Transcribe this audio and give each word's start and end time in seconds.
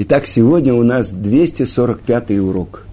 Итак, 0.00 0.28
сегодня 0.28 0.74
у 0.74 0.84
нас 0.84 1.10
245 1.10 2.30
урок. 2.38 2.84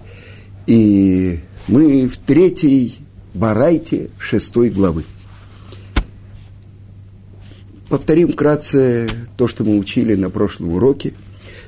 И 0.66 1.38
мы 1.68 2.08
в 2.08 2.16
третьей 2.16 2.96
Барайте 3.32 4.10
шестой 4.18 4.70
главы. 4.70 5.04
Повторим 7.88 8.32
вкратце 8.32 9.08
то, 9.36 9.46
что 9.46 9.62
мы 9.62 9.78
учили 9.78 10.16
на 10.16 10.30
прошлом 10.30 10.70
уроке. 10.70 11.14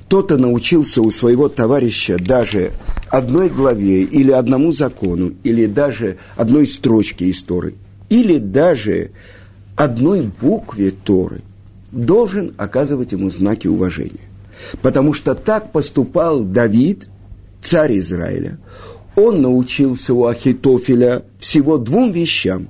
Кто-то 0.07 0.39
научился 0.39 1.03
у 1.03 1.11
своего 1.13 1.49
товарища 1.49 2.17
даже 2.19 2.73
одной 3.09 3.49
главе 3.49 4.03
или 4.03 4.33
одному 4.33 4.73
закону, 4.73 5.35
или 5.45 5.67
даже 5.67 6.17
одной 6.35 6.67
строчке 6.67 7.27
из 7.27 7.45
Торы, 7.45 7.75
или 8.09 8.39
даже 8.39 9.13
одной 9.77 10.33
букве 10.41 10.91
Торы, 10.91 11.43
должен 11.93 12.55
оказывать 12.57 13.13
ему 13.13 13.31
знаки 13.31 13.69
уважения. 13.69 14.28
Потому 14.83 15.13
что 15.13 15.35
так 15.35 15.73
поступал 15.73 16.41
Давид, 16.41 17.07
царь 17.61 17.99
Израиля. 17.99 18.59
Он 19.17 19.43
научился 19.43 20.15
у 20.15 20.27
Ахитофеля 20.27 21.25
всего 21.39 21.77
двум 21.77 22.13
вещам 22.13 22.69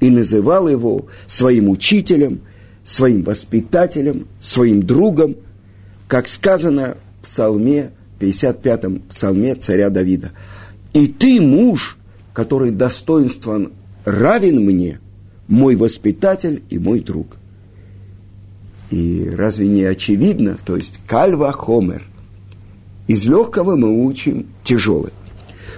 и 0.00 0.10
называл 0.10 0.68
его 0.68 1.06
своим 1.26 1.70
учителем, 1.70 2.42
своим 2.84 3.22
воспитателем, 3.22 4.26
своим 4.38 4.82
другом, 4.82 5.36
как 6.06 6.28
сказано 6.28 6.98
в 7.20 7.24
псалме, 7.24 7.90
55-м 8.20 9.00
псалме 9.08 9.54
царя 9.54 9.88
Давида. 9.90 10.32
«И 10.92 11.06
ты, 11.06 11.40
муж, 11.40 11.96
который 12.32 12.70
достоинством 12.70 13.72
равен 14.04 14.64
мне, 14.64 15.00
мой 15.46 15.76
воспитатель 15.76 16.62
и 16.68 16.78
мой 16.78 17.00
друг». 17.00 17.37
И 18.90 19.28
разве 19.36 19.66
не 19.66 19.84
очевидно, 19.84 20.56
то 20.64 20.76
есть 20.76 21.00
кальва 21.06 21.52
хомер, 21.52 22.02
из 23.06 23.26
легкого 23.26 23.76
мы 23.76 24.04
учим 24.04 24.46
тяжелое, 24.62 25.12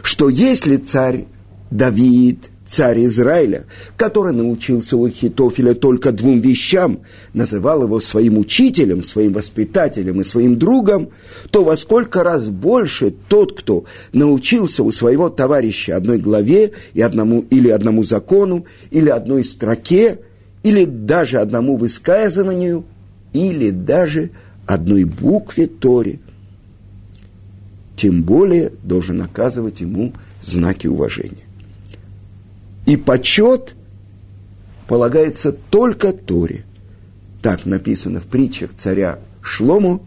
что 0.02 0.28
если 0.28 0.76
царь 0.76 1.26
Давид, 1.70 2.50
царь 2.66 3.04
Израиля, 3.06 3.66
который 3.96 4.32
научился 4.32 4.96
у 4.96 5.08
Хитофеля 5.08 5.74
только 5.74 6.12
двум 6.12 6.40
вещам, 6.40 7.00
называл 7.32 7.82
его 7.82 7.98
своим 7.98 8.38
учителем, 8.38 9.02
своим 9.02 9.32
воспитателем 9.32 10.20
и 10.20 10.24
своим 10.24 10.56
другом, 10.56 11.10
то 11.50 11.64
во 11.64 11.76
сколько 11.76 12.22
раз 12.22 12.48
больше 12.48 13.12
тот, 13.28 13.58
кто 13.58 13.84
научился 14.12 14.84
у 14.84 14.92
своего 14.92 15.30
товарища 15.30 15.96
одной 15.96 16.18
главе 16.18 16.72
и 16.94 17.02
одному, 17.02 17.40
или 17.50 17.70
одному 17.70 18.04
закону, 18.04 18.66
или 18.92 19.08
одной 19.08 19.44
строке, 19.44 20.20
или 20.62 20.84
даже 20.84 21.38
одному 21.38 21.76
высказыванию– 21.76 22.84
или 23.32 23.70
даже 23.70 24.30
одной 24.66 25.04
букве 25.04 25.66
Торе, 25.66 26.18
тем 27.96 28.22
более 28.22 28.72
должен 28.82 29.20
оказывать 29.22 29.80
ему 29.80 30.12
знаки 30.42 30.86
уважения. 30.86 31.44
И 32.86 32.96
почет 32.96 33.74
полагается 34.88 35.52
только 35.52 36.12
Торе. 36.12 36.64
Так 37.42 37.66
написано 37.66 38.20
в 38.20 38.24
притчах 38.24 38.74
царя 38.74 39.18
Шлому. 39.42 40.02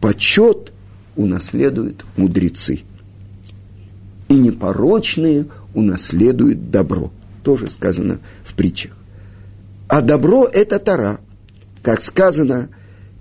Почет 0.00 0.72
унаследуют 1.16 2.04
мудрецы. 2.16 2.80
И 4.28 4.34
непорочные 4.34 5.46
унаследуют 5.74 6.70
добро. 6.70 7.12
Тоже 7.42 7.70
сказано 7.70 8.20
в 8.44 8.54
притчах. 8.54 8.92
А 9.88 10.02
добро– 10.02 10.46
это 10.52 10.78
Тара– 10.78 11.20
как 11.88 12.02
сказано, 12.02 12.68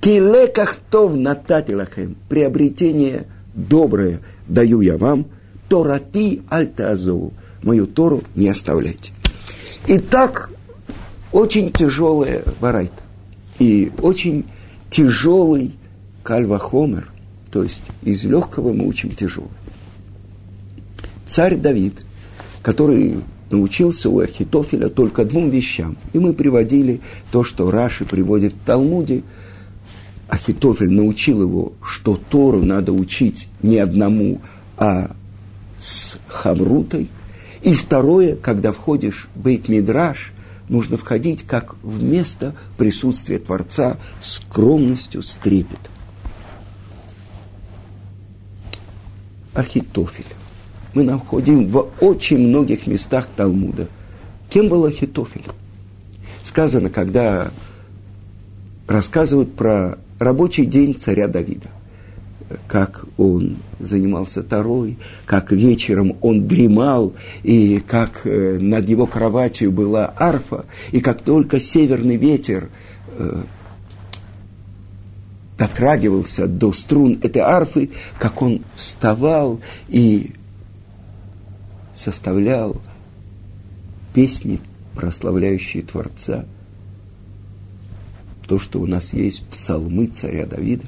«Килеках 0.01 0.75
тов 0.91 1.15
нататилахем»– 1.15 2.17
приобретение 2.29 3.25
доброе 3.55 4.19
даю 4.45 4.81
я 4.81 4.97
вам, 4.97 5.27
Торати 5.69 6.41
альтазову, 6.49 7.31
мою 7.63 7.87
Тору 7.87 8.23
не 8.35 8.49
оставляйте. 8.49 9.13
Итак, 9.87 10.51
очень 11.31 11.71
тяжелая 11.71 12.43
варайта 12.59 13.01
и 13.57 13.89
очень 14.01 14.43
тяжелый 14.89 15.73
кальвахомер, 16.23 17.09
то 17.49 17.63
есть 17.63 17.83
из 18.01 18.25
легкого 18.25 18.73
мы 18.73 18.85
учим 18.85 19.11
тяжелый. 19.11 19.47
Царь 21.25 21.55
Давид, 21.55 22.01
который 22.61 23.21
научился 23.49 24.09
у 24.09 24.19
Ахитофеля 24.19 24.89
только 24.89 25.25
двум 25.25 25.49
вещам. 25.49 25.97
И 26.13 26.19
мы 26.19 26.33
приводили 26.33 27.01
то, 27.31 27.43
что 27.43 27.71
Раши 27.71 28.05
приводит 28.05 28.53
в 28.53 28.65
Талмуде. 28.65 29.23
Ахитофель 30.29 30.91
научил 30.91 31.41
его, 31.41 31.73
что 31.81 32.19
Тору 32.29 32.63
надо 32.63 32.91
учить 32.91 33.47
не 33.61 33.77
одному, 33.77 34.41
а 34.77 35.11
с 35.79 36.17
Хаврутой. 36.27 37.07
И 37.61 37.73
второе, 37.73 38.35
когда 38.35 38.71
входишь 38.71 39.29
в 39.35 39.47
Бейт-Мидраш, 39.47 40.17
нужно 40.69 40.97
входить 40.97 41.43
как 41.43 41.75
в 41.81 42.03
место 42.03 42.53
присутствия 42.77 43.39
Творца 43.39 43.97
скромностью, 44.21 45.23
с 45.23 45.35
трепетом. 45.35 45.91
Ахитофель 49.53 50.25
мы 50.93 51.03
находим 51.03 51.67
в 51.67 51.89
очень 51.99 52.39
многих 52.39 52.87
местах 52.87 53.27
Талмуда. 53.35 53.87
Кем 54.49 54.69
был 54.69 54.85
Ахитофель? 54.85 55.45
Сказано, 56.43 56.89
когда 56.89 57.51
рассказывают 58.87 59.53
про 59.53 59.97
рабочий 60.19 60.65
день 60.65 60.95
царя 60.95 61.27
Давида, 61.27 61.67
как 62.67 63.05
он 63.17 63.57
занимался 63.79 64.41
Тарой, 64.43 64.97
как 65.25 65.51
вечером 65.51 66.15
он 66.21 66.47
дремал, 66.47 67.13
и 67.43 67.83
как 67.85 68.21
э, 68.23 68.57
над 68.59 68.87
его 68.87 69.05
кроватью 69.05 69.71
была 69.71 70.13
арфа, 70.17 70.65
и 70.91 71.01
как 71.01 71.21
только 71.21 71.59
северный 71.59 72.15
ветер 72.15 72.69
э, 73.17 73.43
дотрагивался 75.57 76.47
до 76.47 76.71
струн 76.71 77.19
этой 77.21 77.41
арфы, 77.41 77.89
как 78.19 78.41
он 78.41 78.61
вставал 78.75 79.59
и 79.89 80.31
составлял 81.97 82.77
песни, 84.13 84.59
прославляющие 84.95 85.83
Творца, 85.83 86.45
то, 88.47 88.59
что 88.59 88.79
у 88.79 88.85
нас 88.85 89.13
есть 89.13 89.43
псалмы 89.47 90.07
царя 90.07 90.45
Давида. 90.45 90.85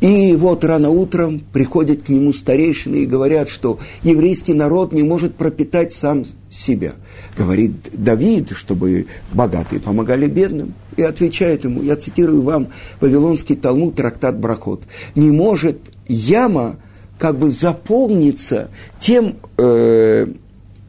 И 0.00 0.34
вот 0.34 0.64
рано 0.64 0.90
утром 0.90 1.40
приходят 1.52 2.02
к 2.02 2.08
нему 2.08 2.32
старейшины 2.32 2.96
и 2.96 3.06
говорят, 3.06 3.48
что 3.48 3.78
еврейский 4.02 4.52
народ 4.52 4.92
не 4.92 5.04
может 5.04 5.36
пропитать 5.36 5.92
сам 5.92 6.24
себя. 6.50 6.94
Говорит 7.38 7.72
Давид, 7.92 8.50
чтобы 8.50 9.06
богатые 9.32 9.80
помогали 9.80 10.26
бедным. 10.26 10.74
И 10.96 11.02
отвечает 11.02 11.62
ему, 11.62 11.82
я 11.82 11.94
цитирую 11.94 12.42
вам 12.42 12.68
Вавилонский 13.00 13.54
Талмуд, 13.54 13.94
трактат 13.94 14.38
Брахот. 14.40 14.82
Не 15.14 15.30
может 15.30 15.78
яма 16.08 16.76
как 17.22 17.38
бы 17.38 17.52
заполнится 17.52 18.68
тем, 18.98 19.36
э, 19.56 20.26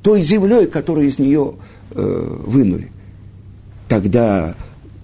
той 0.01 0.21
землей, 0.23 0.66
которую 0.66 1.07
из 1.07 1.19
нее 1.19 1.53
э, 1.91 2.38
вынули. 2.47 2.89
Тогда 3.88 4.55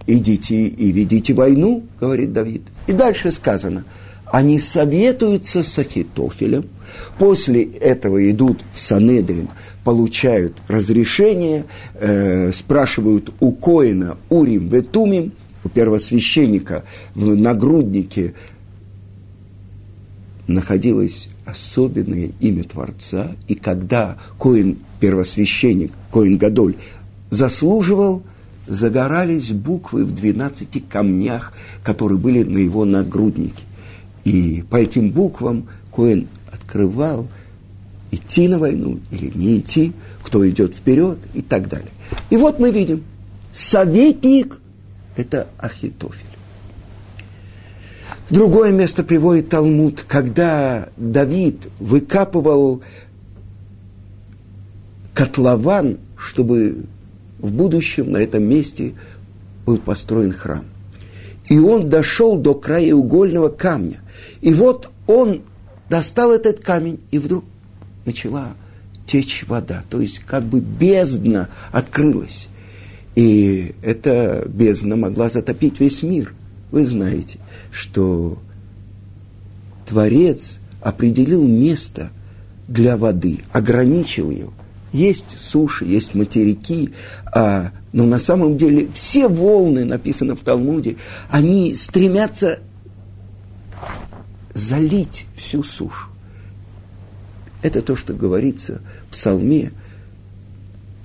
идите 0.07 0.55
и 0.55 0.91
ведите 0.91 1.35
войну, 1.35 1.83
говорит 2.01 2.33
Давид. 2.33 2.63
И 2.87 2.93
дальше 2.93 3.29
сказано, 3.31 3.85
они 4.25 4.57
советуются 4.57 5.61
с 5.61 5.77
Ахитофелем, 5.77 6.65
после 7.19 7.61
этого 7.61 8.27
идут 8.31 8.63
в 8.73 8.81
Санедрин, 8.81 9.49
получают 9.83 10.57
разрешение, 10.67 11.65
э, 11.93 12.51
спрашивают 12.53 13.31
у 13.39 13.51
Коина 13.51 14.17
Урим 14.29 14.67
Ветумим, 14.67 15.33
у 15.63 15.69
первосвященника 15.69 16.85
в 17.13 17.35
нагруднике 17.35 18.33
находилось 20.49 21.29
особенное 21.45 22.31
имя 22.39 22.63
Творца, 22.63 23.35
и 23.47 23.55
когда 23.55 24.17
Коин, 24.39 24.79
первосвященник, 24.99 25.91
Коин 26.11 26.37
Гадоль, 26.37 26.75
заслуживал, 27.29 28.23
загорались 28.67 29.51
буквы 29.51 30.05
в 30.05 30.13
12 30.13 30.87
камнях, 30.87 31.53
которые 31.83 32.17
были 32.17 32.43
на 32.43 32.57
его 32.57 32.85
нагруднике. 32.85 33.63
И 34.25 34.63
по 34.69 34.77
этим 34.77 35.11
буквам 35.11 35.67
Коин 35.95 36.27
открывал, 36.51 37.27
идти 38.11 38.47
на 38.47 38.59
войну 38.59 38.99
или 39.11 39.31
не 39.35 39.59
идти, 39.59 39.93
кто 40.23 40.47
идет 40.49 40.75
вперед 40.75 41.19
и 41.33 41.41
так 41.41 41.69
далее. 41.69 41.89
И 42.29 42.37
вот 42.37 42.59
мы 42.59 42.71
видим, 42.71 43.03
советник– 43.53 44.59
это 45.15 45.47
Ахитофель. 45.57 46.25
Другое 48.29 48.71
место 48.71 49.03
приводит 49.03 49.49
Талмуд, 49.49 50.05
когда 50.07 50.89
Давид 50.97 51.67
выкапывал 51.79 52.83
котлован, 55.15 55.97
чтобы 56.15 56.85
в 57.39 57.51
будущем 57.51 58.11
на 58.11 58.17
этом 58.17 58.43
месте 58.43 58.93
был 59.65 59.79
построен 59.79 60.31
храм. 60.31 60.63
И 61.47 61.57
он 61.57 61.89
дошел 61.89 62.37
до 62.37 62.53
краеугольного 62.53 63.49
камня. 63.49 63.99
И 64.41 64.53
вот 64.53 64.91
он 65.07 65.41
достал 65.89 66.31
этот 66.31 66.59
камень, 66.59 66.99
и 67.09 67.17
вдруг 67.17 67.43
начала 68.05 68.49
течь 69.07 69.43
вода. 69.47 69.83
То 69.89 69.99
есть 70.01 70.19
как 70.19 70.43
бы 70.43 70.59
бездна 70.59 71.49
открылась. 71.71 72.47
И 73.15 73.73
эта 73.81 74.45
бездна 74.47 74.95
могла 74.95 75.29
затопить 75.29 75.79
весь 75.79 76.03
мир. 76.03 76.33
Вы 76.71 76.85
знаете, 76.85 77.39
что 77.71 78.37
Творец 79.87 80.59
определил 80.81 81.45
место 81.45 82.11
для 82.67 82.95
воды, 82.95 83.39
ограничил 83.51 84.29
ее. 84.29 84.49
Есть 84.91 85.39
суши, 85.39 85.85
есть 85.85 86.15
материки, 86.15 86.91
а, 87.25 87.71
но 87.91 88.05
на 88.05 88.19
самом 88.19 88.57
деле 88.57 88.87
все 88.93 89.27
волны, 89.27 89.85
написано 89.85 90.35
в 90.35 90.41
Талмуде, 90.41 90.97
они 91.29 91.75
стремятся 91.75 92.59
залить 94.53 95.25
всю 95.35 95.63
сушу. 95.63 96.09
Это 97.61 97.81
то, 97.81 97.95
что 97.95 98.13
говорится 98.13 98.81
в 99.07 99.13
псалме. 99.13 99.71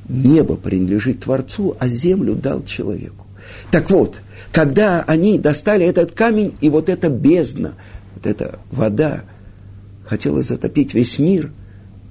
Небо 0.08 0.56
принадлежит 0.56 1.20
Творцу, 1.20 1.76
а 1.80 1.88
землю 1.88 2.34
дал 2.34 2.62
человеку. 2.64 3.23
Так 3.70 3.90
вот, 3.90 4.20
когда 4.52 5.02
они 5.02 5.38
достали 5.38 5.84
этот 5.84 6.12
камень, 6.12 6.54
и 6.60 6.68
вот 6.68 6.88
эта 6.88 7.08
бездна, 7.08 7.74
вот 8.14 8.26
эта 8.26 8.58
вода 8.70 9.24
хотела 10.06 10.42
затопить 10.42 10.94
весь 10.94 11.18
мир, 11.18 11.50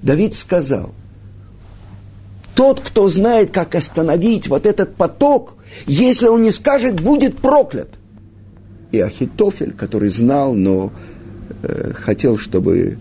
Давид 0.02 0.36
сказал, 0.36 0.94
тот, 2.56 2.82
кто 2.82 3.10
знает, 3.10 3.52
как 3.52 3.76
остановить 3.76 4.48
вот 4.48 4.66
этот 4.66 4.96
поток, 4.96 5.56
если 5.88 6.28
он 6.28 6.44
не 6.44 6.52
скажет, 6.52 7.02
будет 7.02 7.38
проклят. 7.38 7.90
И 8.92 9.00
Ахитофель, 9.00 9.74
который 9.74 10.10
знал, 10.10 10.54
но 10.54 10.92
э, 11.64 11.94
хотел, 11.96 12.38
чтобы 12.38 13.00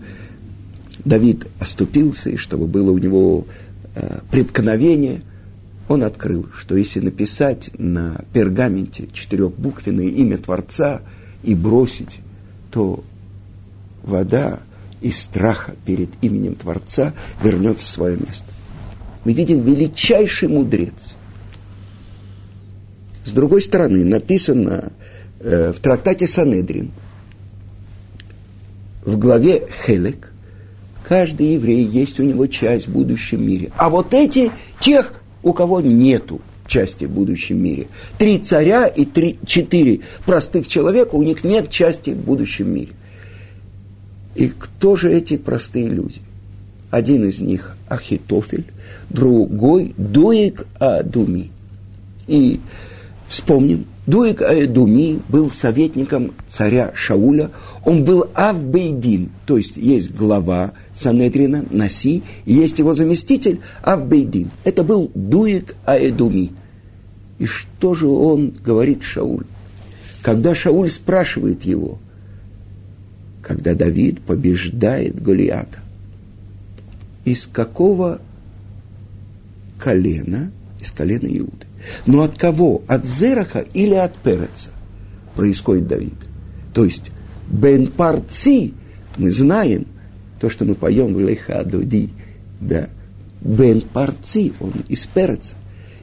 Давид 1.05 1.45
оступился, 1.59 2.31
и 2.31 2.37
чтобы 2.37 2.65
было 2.65 2.91
у 2.91 2.97
него 2.97 3.45
э, 3.95 4.19
преткновение, 4.31 5.21
он 5.93 6.03
открыл, 6.03 6.47
что 6.55 6.75
если 6.75 6.99
написать 6.99 7.69
на 7.77 8.25
пергаменте 8.33 9.07
четырехбуквенное 9.13 10.07
имя 10.07 10.37
Творца 10.37 11.01
и 11.43 11.55
бросить, 11.55 12.19
то 12.71 13.03
вода 14.03 14.59
из 15.01 15.19
страха 15.19 15.75
перед 15.85 16.09
именем 16.21 16.55
Творца 16.55 17.13
вернется 17.41 17.85
в 17.85 17.89
свое 17.89 18.17
место. 18.17 18.45
Мы 19.25 19.33
видим 19.33 19.61
величайший 19.61 20.49
мудрец. 20.49 21.15
С 23.23 23.31
другой 23.31 23.61
стороны, 23.61 24.03
написано 24.03 24.91
э, 25.39 25.71
в 25.71 25.79
трактате 25.79 26.27
Санедрин, 26.27 26.91
в 29.05 29.17
главе 29.17 29.67
Хелек, 29.85 30.33
Каждый 31.07 31.55
еврей 31.55 31.83
есть 31.83 32.19
у 32.19 32.23
него 32.23 32.47
часть 32.47 32.87
в 32.87 32.91
будущем 32.91 33.45
мире. 33.45 33.71
А 33.77 33.89
вот 33.89 34.13
эти, 34.13 34.51
тех, 34.79 35.13
у 35.43 35.53
кого 35.53 35.81
нету 35.81 36.41
части 36.67 37.05
в 37.05 37.11
будущем 37.11 37.61
мире. 37.61 37.87
Три 38.17 38.39
царя 38.39 38.87
и 38.87 39.05
три, 39.05 39.37
четыре 39.45 40.01
простых 40.25 40.67
человека, 40.67 41.15
у 41.15 41.23
них 41.23 41.43
нет 41.43 41.69
части 41.69 42.11
в 42.11 42.17
будущем 42.17 42.73
мире. 42.73 42.91
И 44.35 44.47
кто 44.47 44.95
же 44.95 45.11
эти 45.11 45.37
простые 45.37 45.89
люди? 45.89 46.21
Один 46.89 47.27
из 47.27 47.39
них 47.39 47.75
Ахитофель, 47.87 48.65
другой 49.09 49.93
Дуик 49.97 50.65
Адуми. 50.79 51.51
И 52.27 52.59
вспомним, 53.27 53.85
Дуик 54.05 54.41
Аэдуми 54.41 55.21
был 55.29 55.49
советником 55.49 56.33
царя 56.49 56.91
Шауля. 56.93 57.51
Он 57.85 58.03
был 58.03 58.25
Авбейдин, 58.33 59.29
то 59.45 59.57
есть 59.57 59.77
есть 59.77 60.13
глава 60.13 60.73
Санедрина, 60.93 61.65
Наси, 61.71 62.23
и 62.45 62.53
есть 62.53 62.79
его 62.79 62.93
заместитель 62.93 63.61
Авбейдин. 63.81 64.51
Это 64.65 64.83
был 64.83 65.09
Дуик 65.15 65.75
Аэдуми. 65.85 66.51
И 67.39 67.45
что 67.45 67.93
же 67.93 68.07
он 68.07 68.53
говорит 68.63 69.03
Шауль? 69.03 69.45
Когда 70.21 70.53
Шауль 70.53 70.89
спрашивает 70.89 71.63
его, 71.63 71.97
когда 73.41 73.73
Давид 73.73 74.21
побеждает 74.21 75.21
Голиата, 75.21 75.79
из 77.23 77.47
какого 77.47 78.19
колена, 79.79 80.51
из 80.81 80.91
колена 80.91 81.27
Иуды? 81.27 81.65
Но 82.05 82.21
от 82.21 82.37
кого? 82.37 82.81
От 82.87 83.05
Зераха 83.05 83.65
или 83.73 83.95
от 83.95 84.15
Переца 84.17 84.69
происходит 85.35 85.87
Давид? 85.87 86.13
То 86.73 86.85
есть 86.85 87.11
Бен 87.47 87.87
Парци, 87.87 88.73
мы 89.17 89.31
знаем, 89.31 89.87
то, 90.39 90.49
что 90.49 90.65
мы 90.65 90.75
поем 90.75 91.13
в 91.13 91.19
Лехадуди, 91.19 92.09
да, 92.59 92.89
Бен 93.41 93.81
Парци, 93.81 94.53
он 94.59 94.73
из 94.87 95.05
Переца. 95.05 95.55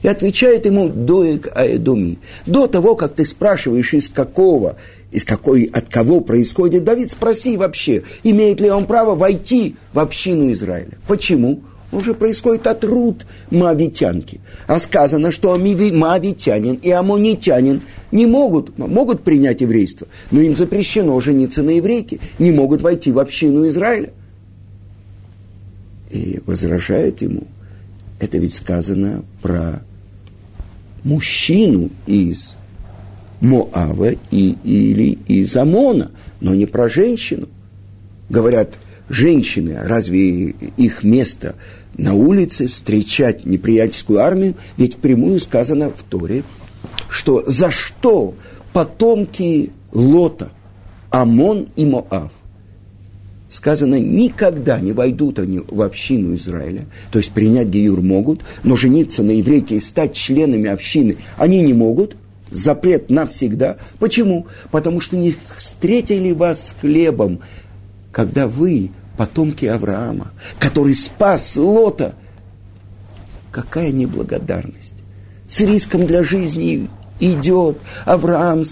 И 0.03 0.09
отвечает 0.09 0.65
ему 0.65 0.89
Доек 0.89 1.49
Аэдуми. 1.55 2.19
До 2.47 2.67
того, 2.67 2.95
как 2.95 3.15
ты 3.15 3.27
спрашиваешь, 3.27 3.93
из 3.93 4.09
какого, 4.09 4.77
из 5.11 5.27
какой, 5.27 5.65
от 5.65 5.91
кого 5.91 6.21
происходит 6.23 6.85
Давид, 6.85 7.11
спроси 7.11 7.59
вообще, 7.59 8.05
имеет 8.23 8.61
ли 8.61 8.71
он 8.71 8.87
право 8.87 9.15
войти 9.15 9.77
в 9.93 9.99
общину 9.99 10.53
Израиля. 10.53 10.97
Почему? 11.07 11.65
Уже 11.93 12.15
происходит 12.15 12.67
от 12.67 12.85
руд 12.85 13.27
моавитянки. 13.51 14.41
А 14.67 14.79
сказано, 14.79 15.31
что 15.31 15.57
моавитянин 15.57 16.75
и 16.77 16.91
амонитянин 16.91 17.83
не 18.13 18.27
могут, 18.27 18.77
могут 18.79 19.23
принять 19.23 19.61
еврейство, 19.61 20.07
но 20.31 20.41
им 20.41 20.57
запрещено 20.57 21.19
жениться 21.21 21.63
на 21.63 21.71
еврейке, 21.71 22.19
не 22.39 22.53
могут 22.53 22.83
войти 22.83 23.13
в 23.13 23.19
общину 23.19 23.69
Израиля. 23.69 24.13
И 26.11 26.41
возражают 26.45 27.23
ему, 27.23 27.45
это 28.19 28.39
ведь 28.39 28.55
сказано 28.55 29.25
про 29.43 29.83
мужчину 31.05 31.91
из 32.07 32.57
Моава 33.41 34.13
и, 34.31 34.57
или 34.65 35.19
из 35.27 35.57
Амона, 35.57 36.11
но 36.41 36.55
не 36.55 36.67
про 36.67 36.89
женщину. 36.89 37.49
Говорят, 38.29 38.79
женщины, 39.11 39.77
разве 39.83 40.51
их 40.51 41.03
место 41.03 41.57
на 41.99 42.15
улице 42.15 42.69
встречать 42.69 43.45
неприятельскую 43.45 44.21
армию, 44.21 44.55
ведь 44.77 44.97
прямую 44.97 45.41
сказано 45.41 45.91
в 45.91 46.03
Торе, 46.05 46.45
что 47.11 47.45
за 47.47 47.71
что 47.71 48.35
потомки 48.73 49.73
Лота, 49.93 50.53
Амон 51.11 51.67
и 51.75 51.85
Моав, 51.85 52.31
сказано, 53.51 53.99
никогда 53.99 54.79
не 54.79 54.93
войдут 54.93 55.41
они 55.41 55.59
в 55.59 55.83
общину 55.83 56.37
Израиля, 56.37 56.87
то 57.11 57.19
есть 57.19 57.33
принять 57.33 57.67
Геюр 57.67 58.01
могут, 58.01 58.43
но 58.63 58.77
жениться 58.77 59.25
на 59.25 59.33
еврейке 59.33 59.77
и 59.77 59.81
стать 59.81 60.15
членами 60.15 60.69
общины 60.69 61.17
они 61.37 61.61
не 61.61 61.75
могут, 61.75 62.17
запрет 62.53 63.11
навсегда. 63.11 63.77
Почему? 63.99 64.47
Потому 64.71 65.01
что 65.01 65.17
не 65.17 65.35
встретили 65.57 66.31
вас 66.31 66.69
с 66.69 66.77
хлебом, 66.81 67.41
когда 68.13 68.47
вы 68.47 68.91
потомки 69.21 69.67
Авраама, 69.67 70.29
который 70.59 70.95
спас 70.95 71.55
Лота. 71.55 72.15
Какая 73.53 73.93
неблагодарность. 73.93 74.95
С 75.47 75.61
риском 75.61 76.07
для 76.07 76.23
жизни 76.23 76.89
идет 77.19 77.77
Авраам 78.07 78.63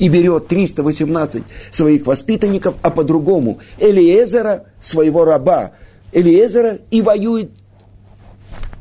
и 0.00 0.08
берет 0.08 0.48
318 0.48 1.44
своих 1.70 2.04
воспитанников, 2.04 2.74
а 2.82 2.90
по-другому 2.90 3.60
Элиезера, 3.78 4.64
своего 4.80 5.24
раба 5.24 5.74
Элиезера, 6.10 6.78
и 6.90 7.00
воюет 7.00 7.52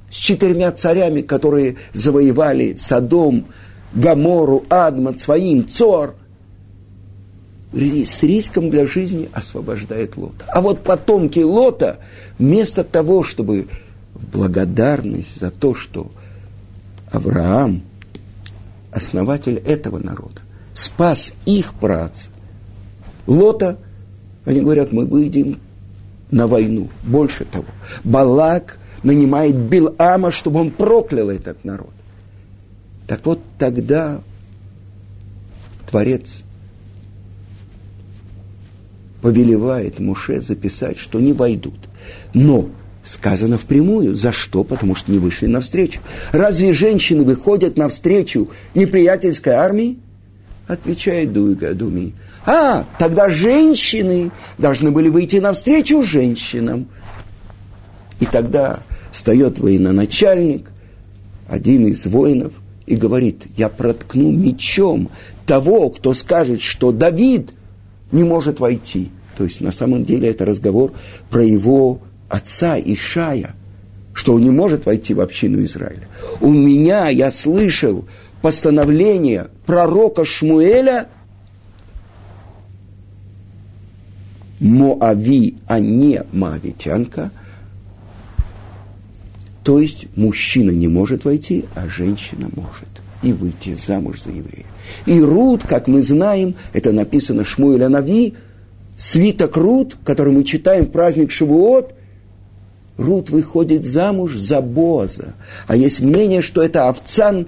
с 0.10 0.16
четырьмя 0.16 0.72
царями, 0.72 1.22
которые 1.22 1.76
завоевали 1.94 2.74
Содом, 2.74 3.46
Гамору, 3.94 4.66
Адмат, 4.70 5.20
своим, 5.20 5.70
Цор– 5.70 6.16
с 7.76 8.24
риском 8.24 8.70
для 8.70 8.88
жизни 8.88 9.30
освобождает 9.34 10.16
Лота. 10.16 10.46
А 10.48 10.62
вот 10.62 10.84
потомки 10.84 11.40
Лота, 11.40 12.00
вместо 12.40 12.84
того, 12.86 13.24
чтобы 13.24 13.68
в 14.14 14.26
благодарность 14.32 15.40
за 15.40 15.52
то, 15.52 15.76
что 15.76 16.10
Авраам, 17.12 17.82
основатель 18.92 19.58
этого 19.58 19.98
народа, 19.98 20.42
спас 20.74 21.34
их 21.46 21.74
прац, 21.74 22.30
Лота, 23.28 23.78
они 24.46 24.62
говорят, 24.62 24.94
мы 24.94 25.06
выйдем 25.06 25.60
на 26.32 26.48
войну. 26.48 26.90
Больше 27.04 27.44
того, 27.44 27.66
Балак 28.06 28.78
нанимает 29.04 29.56
Билама, 29.56 30.32
чтобы 30.32 30.62
он 30.62 30.72
проклял 30.72 31.30
этот 31.30 31.66
народ. 31.66 31.92
Так 33.06 33.26
вот 33.26 33.42
тогда 33.60 34.22
Творец 35.90 36.45
повелевает 39.26 39.98
Муше 39.98 40.40
записать, 40.40 41.00
что 41.00 41.20
не 41.20 41.34
войдут. 41.34 41.80
Но 42.36 42.70
сказано 43.04 43.58
впрямую. 43.58 44.16
За 44.16 44.32
что? 44.32 44.64
Потому 44.64 44.94
что 44.94 45.12
не 45.12 45.18
вышли 45.18 45.48
навстречу. 45.48 46.00
Разве 46.32 46.74
женщины 46.74 47.24
выходят 47.24 47.76
навстречу 47.76 48.52
неприятельской 48.76 49.54
армии? 49.54 49.98
Отвечает 50.68 51.34
Дуига 51.34 51.74
Думи. 51.74 52.14
А, 52.46 52.86
тогда 53.00 53.28
женщины 53.28 54.30
должны 54.60 54.92
были 54.92 55.10
выйти 55.10 55.38
навстречу 55.38 56.04
женщинам. 56.04 56.88
И 58.20 58.28
тогда 58.28 58.82
встает 59.12 59.58
военачальник, 59.58 60.70
один 61.50 61.88
из 61.88 62.06
воинов, 62.06 62.54
и 62.86 62.96
говорит, 62.96 63.48
я 63.58 63.70
проткну 63.70 64.32
мечом 64.32 65.10
того, 65.48 65.90
кто 65.90 66.14
скажет, 66.14 66.62
что 66.62 66.92
Давид 66.92 67.50
не 68.12 68.24
может 68.24 68.60
войти. 68.60 69.10
То 69.38 69.44
есть 69.44 69.62
на 69.62 69.72
самом 69.72 70.06
деле 70.06 70.30
это 70.30 70.46
разговор 70.46 70.94
про 71.30 71.44
его 71.44 72.00
отца 72.30 72.78
Ишая, 72.80 73.56
что 74.14 74.34
он 74.34 74.44
не 74.44 74.50
может 74.50 74.86
войти 74.86 75.14
в 75.14 75.22
общину 75.22 75.64
Израиля. 75.64 76.08
У 76.42 76.52
меня, 76.52 77.10
я 77.10 77.32
слышал, 77.32 78.06
постановление 78.42 79.48
пророка 79.66 80.24
Шмуэля 80.24 81.08
Моави, 84.60 85.58
а 85.68 85.80
не 85.80 86.24
Моавитянка. 86.32 87.32
То 89.64 89.80
есть 89.80 90.06
мужчина 90.16 90.72
не 90.72 90.88
может 90.88 91.26
войти, 91.26 91.66
а 91.76 91.88
женщина 91.88 92.50
может 92.56 92.88
и 93.24 93.34
выйти 93.34 93.74
замуж 93.74 94.22
за 94.22 94.30
еврея. 94.30 94.66
И 95.06 95.20
Рут, 95.20 95.64
как 95.64 95.88
мы 95.88 96.02
знаем, 96.04 96.56
это 96.74 96.92
написано 96.92 97.44
Шмуэля 97.44 97.90
Нави, 97.90 98.36
свиток 98.98 99.58
Рут, 99.58 99.98
который 100.04 100.34
мы 100.34 100.44
читаем 100.44 100.86
праздник 100.86 101.32
Шивуот, 101.32 101.94
Рут 102.98 103.30
выходит 103.30 103.84
замуж 103.84 104.36
за 104.36 104.62
Боза. 104.62 105.34
А 105.68 105.76
есть 105.76 106.00
мнение, 106.00 106.42
что 106.42 106.64
это 106.64 106.88
овцан, 106.88 107.48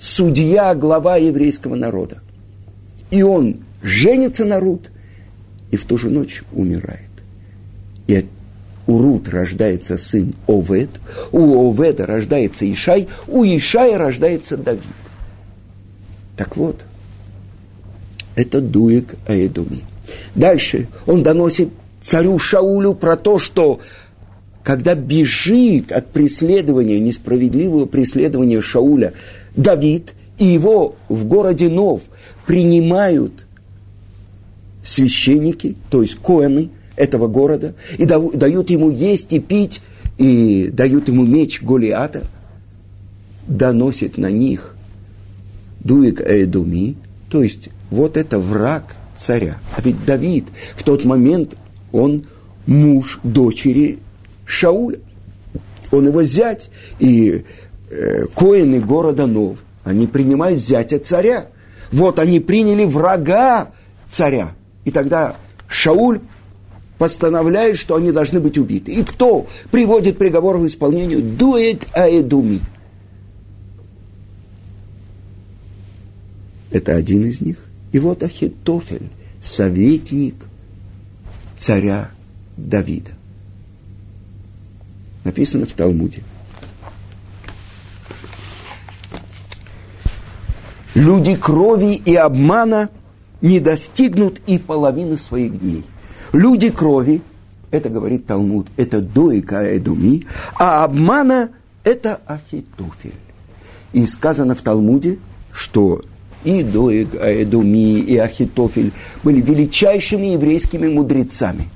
судья, 0.00 0.74
глава 0.74 1.16
еврейского 1.16 1.74
народа. 1.74 2.18
И 3.10 3.22
он 3.22 3.58
женится 3.82 4.44
на 4.44 4.60
Рут, 4.60 4.90
и 5.70 5.76
в 5.76 5.84
ту 5.84 5.98
же 5.98 6.08
ночь 6.08 6.42
умирает. 6.52 7.00
И 8.06 8.26
у 8.86 8.98
Рут 8.98 9.28
рождается 9.28 9.98
сын 9.98 10.34
Овед, 10.46 10.88
у 11.30 11.70
Оведа 11.70 12.06
рождается 12.06 12.70
Ишай, 12.70 13.08
у 13.26 13.44
Ишая 13.44 13.98
рождается 13.98 14.56
Давид. 14.56 14.82
Так 16.36 16.56
вот, 16.56 16.86
это 18.34 18.62
Дуек 18.62 19.16
Аэдуми. 19.26 19.82
Дальше. 20.34 20.88
Он 21.06 21.22
доносит 21.22 21.70
царю 22.00 22.38
Шаулю 22.38 22.94
про 22.94 23.16
то, 23.16 23.38
что 23.38 23.80
когда 24.62 24.94
бежит 24.94 25.92
от 25.92 26.10
преследования, 26.10 26.98
несправедливого 26.98 27.86
преследования 27.86 28.60
Шауля, 28.60 29.14
Давид 29.56 30.12
и 30.38 30.44
его 30.44 30.96
в 31.08 31.24
городе 31.24 31.68
Нов 31.68 32.02
принимают 32.46 33.46
священники, 34.84 35.76
то 35.90 36.02
есть 36.02 36.16
коины 36.16 36.70
этого 36.96 37.28
города, 37.28 37.74
и 37.96 38.04
дают 38.04 38.70
ему 38.70 38.90
есть 38.90 39.32
и 39.32 39.38
пить, 39.38 39.80
и 40.18 40.68
дают 40.72 41.08
ему 41.08 41.24
меч 41.24 41.62
Голиата, 41.62 42.24
доносит 43.46 44.18
на 44.18 44.30
них 44.30 44.74
Дуик 45.80 46.20
Эдуми, 46.20 46.96
то 47.30 47.42
есть 47.42 47.70
вот 47.90 48.16
это 48.16 48.38
враг 48.38 48.96
царя. 49.18 49.58
А 49.76 49.82
ведь 49.82 50.04
Давид 50.04 50.46
в 50.76 50.82
тот 50.82 51.04
момент, 51.04 51.56
он 51.92 52.26
муж 52.66 53.20
дочери 53.22 53.98
Шауля. 54.46 54.98
Он 55.90 56.06
его 56.06 56.22
зять, 56.22 56.68
и 56.98 57.44
э, 57.90 58.24
коины 58.34 58.80
города 58.80 59.26
Нов, 59.26 59.58
они 59.84 60.06
принимают 60.06 60.60
зятя 60.60 60.98
царя. 60.98 61.46
Вот 61.90 62.18
они 62.18 62.40
приняли 62.40 62.84
врага 62.84 63.72
царя. 64.10 64.52
И 64.84 64.90
тогда 64.90 65.36
Шауль 65.66 66.20
постановляет, 66.98 67.78
что 67.78 67.96
они 67.96 68.12
должны 68.12 68.40
быть 68.40 68.58
убиты. 68.58 68.92
И 68.92 69.02
кто 69.02 69.46
приводит 69.70 70.18
приговор 70.18 70.58
в 70.58 70.66
исполнение? 70.66 71.18
Дуэг 71.18 71.86
Аэдуми– 71.94 72.60
Это 76.70 76.96
один 76.96 77.24
из 77.24 77.40
них. 77.40 77.56
И 77.92 77.98
вот 77.98 78.22
Ахитофель, 78.22 79.08
советник 79.42 80.34
царя 81.56 82.10
Давида. 82.56 83.12
Написано 85.24 85.66
в 85.66 85.72
Талмуде. 85.72 86.22
Люди 90.94 91.36
крови 91.36 91.94
и 91.94 92.14
обмана 92.14 92.90
не 93.40 93.60
достигнут 93.60 94.40
и 94.46 94.58
половины 94.58 95.16
своих 95.16 95.60
дней. 95.60 95.84
Люди 96.32 96.70
крови, 96.70 97.22
это 97.70 97.88
говорит 97.88 98.26
Талмуд, 98.26 98.68
это 98.76 99.00
Доика 99.00 99.62
Эдуми, 99.62 100.26
а 100.58 100.84
обмана 100.84 101.50
это 101.84 102.20
Ахитофель. 102.26 103.14
И 103.92 104.06
сказано 104.06 104.54
в 104.54 104.62
Талмуде, 104.62 105.18
что 105.52 106.02
и 106.44 106.62
Доeg, 106.62 107.14
Эдуми, 107.14 108.00
и 108.00 108.16
Ахитофель 108.16 108.92
были 109.22 109.40
величайшими 109.40 110.28
еврейскими 110.28 110.88
мудрецами. 110.88 111.68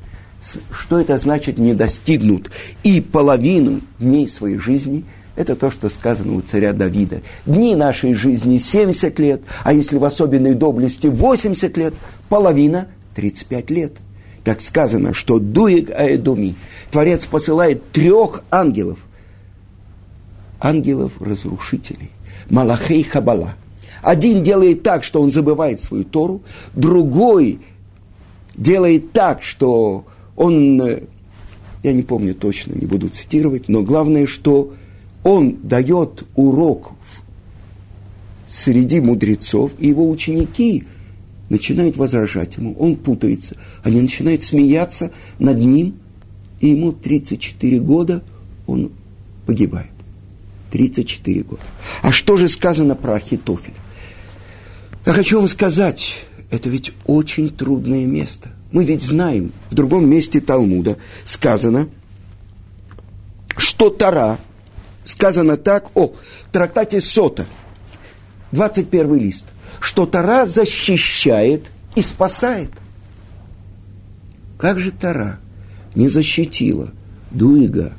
Что 0.73 1.01
это 1.01 1.19
значит 1.19 1.59
не 1.59 1.75
достигнут? 1.75 2.51
И 2.83 3.01
половину 3.01 3.81
дней 3.99 4.29
своей 4.29 4.59
жизни– 4.59 5.05
это 5.37 5.57
то, 5.57 5.71
что 5.71 5.89
сказано 5.89 6.35
у 6.35 6.41
царя 6.41 6.73
Давида. 6.73 7.23
Дни 7.47 7.75
нашей 7.75 8.15
жизни 8.15 8.59
70 8.59 9.19
лет, 9.19 9.43
а 9.65 9.73
если 9.73 9.97
в 9.97 10.05
особенной 10.05 10.55
доблести 10.55 11.07
80 11.07 11.77
лет, 11.77 11.95
половина– 12.29 12.89
35 13.15 13.71
лет. 13.71 13.93
Так 14.45 14.61
сказано, 14.61 15.15
что 15.15 15.39
Дуек 15.39 15.91
Аэдуми, 15.91 16.57
Творец 16.91 17.27
посылает 17.27 17.93
трех 17.93 18.43
ангелов, 18.51 18.99
ангелов-разрушителей, 20.61 22.11
Малахей 22.51 23.05
Хабала– 23.05 23.55
один 24.03 24.43
делает 24.43 24.83
так, 24.83 25.05
что 25.05 25.23
он 25.23 25.31
забывает 25.31 25.81
свою 25.81 26.05
Тору, 26.05 26.43
другой 26.75 27.61
делает 28.57 29.13
так, 29.13 29.43
что 29.43 30.05
он, 30.37 30.81
э, 30.83 31.03
я 31.83 31.93
не 31.93 32.03
помню 32.03 32.35
точно, 32.35 32.75
не 32.75 32.87
буду 32.87 33.09
цитировать, 33.09 33.69
но 33.69 33.83
главное, 33.83 34.27
что 34.27 34.75
он 35.23 35.59
дает 35.63 36.25
урок 36.35 36.93
среди 38.49 39.01
мудрецов, 39.01 39.73
и 39.79 39.89
его 39.89 40.11
ученики 40.11 40.85
начинают 41.49 41.97
возражать 41.97 42.57
ему, 42.57 42.75
он 42.79 42.97
путается, 42.97 43.57
они 43.83 44.01
начинают 44.01 44.43
смеяться 44.43 45.13
над 45.39 45.59
ним, 45.59 45.95
и 46.61 46.69
ему 46.69 46.93
34 46.93 47.79
года 47.81 48.23
он 48.67 48.91
погибает. 49.47 49.89
34 50.71 51.43
года. 51.43 51.63
А 52.01 52.13
что 52.13 52.37
же 52.37 52.49
сказано 52.49 52.95
про 52.95 53.15
Ахитофеля? 53.15 53.75
Я 55.05 55.15
хочу 55.15 55.39
вам 55.39 55.49
сказать, 55.49 56.15
это 56.51 56.69
ведь 56.69 56.93
очень 57.07 57.51
трудное 57.51 58.07
место. 58.07 58.51
Мы 58.71 58.85
ведь 58.85 59.03
знаем, 59.03 59.53
в 59.69 59.75
другом 59.75 60.09
месте 60.09 60.41
Талмуда 60.41 60.97
сказано, 61.25 61.89
что 63.57 63.91
Тара, 63.91 64.39
сказано 65.03 65.57
так, 65.57 65.91
о, 65.97 66.09
в 66.09 66.53
трактате 66.53 67.01
Сота, 67.01 67.47
21 68.53 69.15
лист, 69.17 69.45
что 69.81 70.07
Тара 70.07 70.47
защищает 70.47 71.65
и 71.97 72.03
спасает. 72.03 72.71
Как 74.57 74.79
же 74.79 74.93
Тара 74.93 75.41
не 75.97 76.07
защитила 76.09 76.91
Дуига 77.33 77.93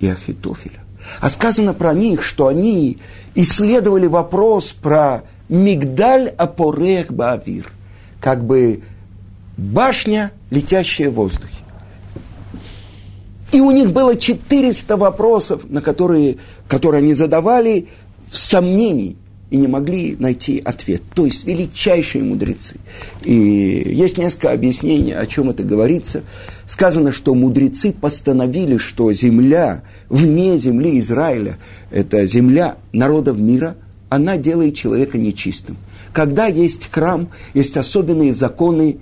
и 0.00 0.08
Ахитофеля? 0.08 0.82
А 1.20 1.28
сказано 1.28 1.74
про 1.74 1.92
них, 1.92 2.22
что 2.22 2.46
они 2.46 2.98
исследовали 3.34 4.06
вопрос 4.06 4.72
про 4.72 5.24
Мигдаль 5.52 6.28
Апорех 6.28 7.12
Баавир. 7.12 7.70
Как 8.22 8.42
бы 8.42 8.80
башня, 9.58 10.32
летящая 10.50 11.10
в 11.10 11.14
воздухе. 11.14 11.52
И 13.52 13.60
у 13.60 13.70
них 13.70 13.92
было 13.92 14.16
400 14.16 14.96
вопросов, 14.96 15.68
на 15.68 15.82
которые, 15.82 16.38
которые 16.68 17.00
они 17.00 17.12
задавали 17.12 17.88
в 18.30 18.38
сомнении 18.38 19.16
и 19.50 19.58
не 19.58 19.66
могли 19.66 20.16
найти 20.18 20.58
ответ. 20.64 21.02
То 21.14 21.26
есть 21.26 21.44
величайшие 21.44 22.24
мудрецы. 22.24 22.76
И 23.22 23.34
есть 23.34 24.16
несколько 24.16 24.52
объяснений, 24.52 25.12
о 25.12 25.26
чем 25.26 25.50
это 25.50 25.64
говорится. 25.64 26.22
Сказано, 26.66 27.12
что 27.12 27.34
мудрецы 27.34 27.92
постановили, 27.92 28.78
что 28.78 29.12
земля 29.12 29.82
вне 30.08 30.56
земли 30.56 30.98
Израиля, 30.98 31.58
это 31.90 32.26
земля 32.26 32.76
народов 32.94 33.36
мира– 33.38 33.76
она 34.12 34.36
делает 34.36 34.76
человека 34.76 35.16
нечистым. 35.16 35.78
Когда 36.12 36.44
есть 36.44 36.90
храм, 36.92 37.30
есть 37.54 37.78
особенные 37.78 38.34
законы 38.34 38.98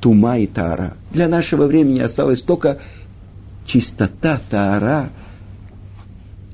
тума 0.00 0.38
и 0.38 0.46
таара. 0.46 0.94
Для 1.10 1.28
нашего 1.28 1.66
времени 1.66 2.00
осталась 2.00 2.40
только 2.40 2.78
чистота 3.66 4.40
таара 4.48 5.10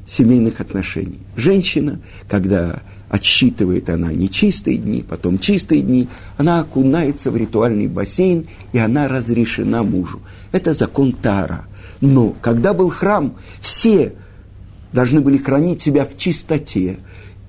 семейных 0.08 0.60
отношений. 0.60 1.20
Женщина, 1.36 2.00
когда 2.28 2.82
отсчитывает 3.08 3.88
она 3.88 4.12
нечистые 4.12 4.78
дни, 4.78 5.04
потом 5.08 5.38
чистые 5.38 5.82
дни, 5.82 6.08
она 6.36 6.58
окунается 6.58 7.30
в 7.30 7.36
ритуальный 7.36 7.86
бассейн, 7.86 8.48
и 8.72 8.78
она 8.78 9.06
разрешена 9.06 9.84
мужу. 9.84 10.20
Это 10.50 10.74
закон 10.74 11.12
Тара. 11.12 11.66
Но 12.00 12.30
когда 12.42 12.74
был 12.74 12.90
храм, 12.90 13.36
все 13.60 14.14
должны 14.92 15.20
были 15.20 15.38
хранить 15.38 15.80
себя 15.80 16.04
в 16.04 16.18
чистоте, 16.18 16.98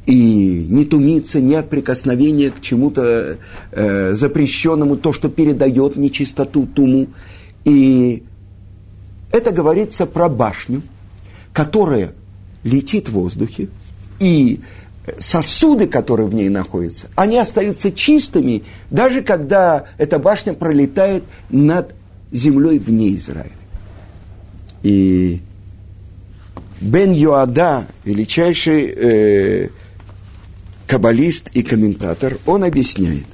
и 0.05 0.67
не 0.69 0.85
тумиться 0.85 1.41
ни 1.41 1.55
от 1.55 1.69
прикосновения 1.69 2.51
к 2.51 2.61
чему-то 2.61 3.37
э, 3.71 4.13
запрещенному, 4.13 4.97
то, 4.97 5.11
что 5.11 5.29
передает 5.29 5.95
нечистоту 5.95 6.67
туму. 6.67 7.07
И 7.63 8.23
это 9.31 9.51
говорится 9.51 10.05
про 10.05 10.29
башню, 10.29 10.81
которая 11.53 12.13
летит 12.63 13.09
в 13.09 13.13
воздухе, 13.13 13.69
и 14.19 14.59
сосуды, 15.19 15.87
которые 15.87 16.27
в 16.27 16.33
ней 16.33 16.49
находятся, 16.49 17.07
они 17.15 17.37
остаются 17.37 17.91
чистыми, 17.91 18.63
даже 18.89 19.21
когда 19.21 19.85
эта 19.97 20.19
башня 20.19 20.53
пролетает 20.53 21.23
над 21.49 21.95
землей 22.31 22.79
вне 22.79 23.15
Израиля. 23.15 23.51
И 24.83 25.41
Бен 26.81 27.11
Йоада, 27.11 27.87
величайший 28.03 28.93
э, 28.95 29.69
каббалист 30.87 31.49
и 31.53 31.63
комментатор, 31.63 32.37
он 32.45 32.63
объясняет 32.63 33.25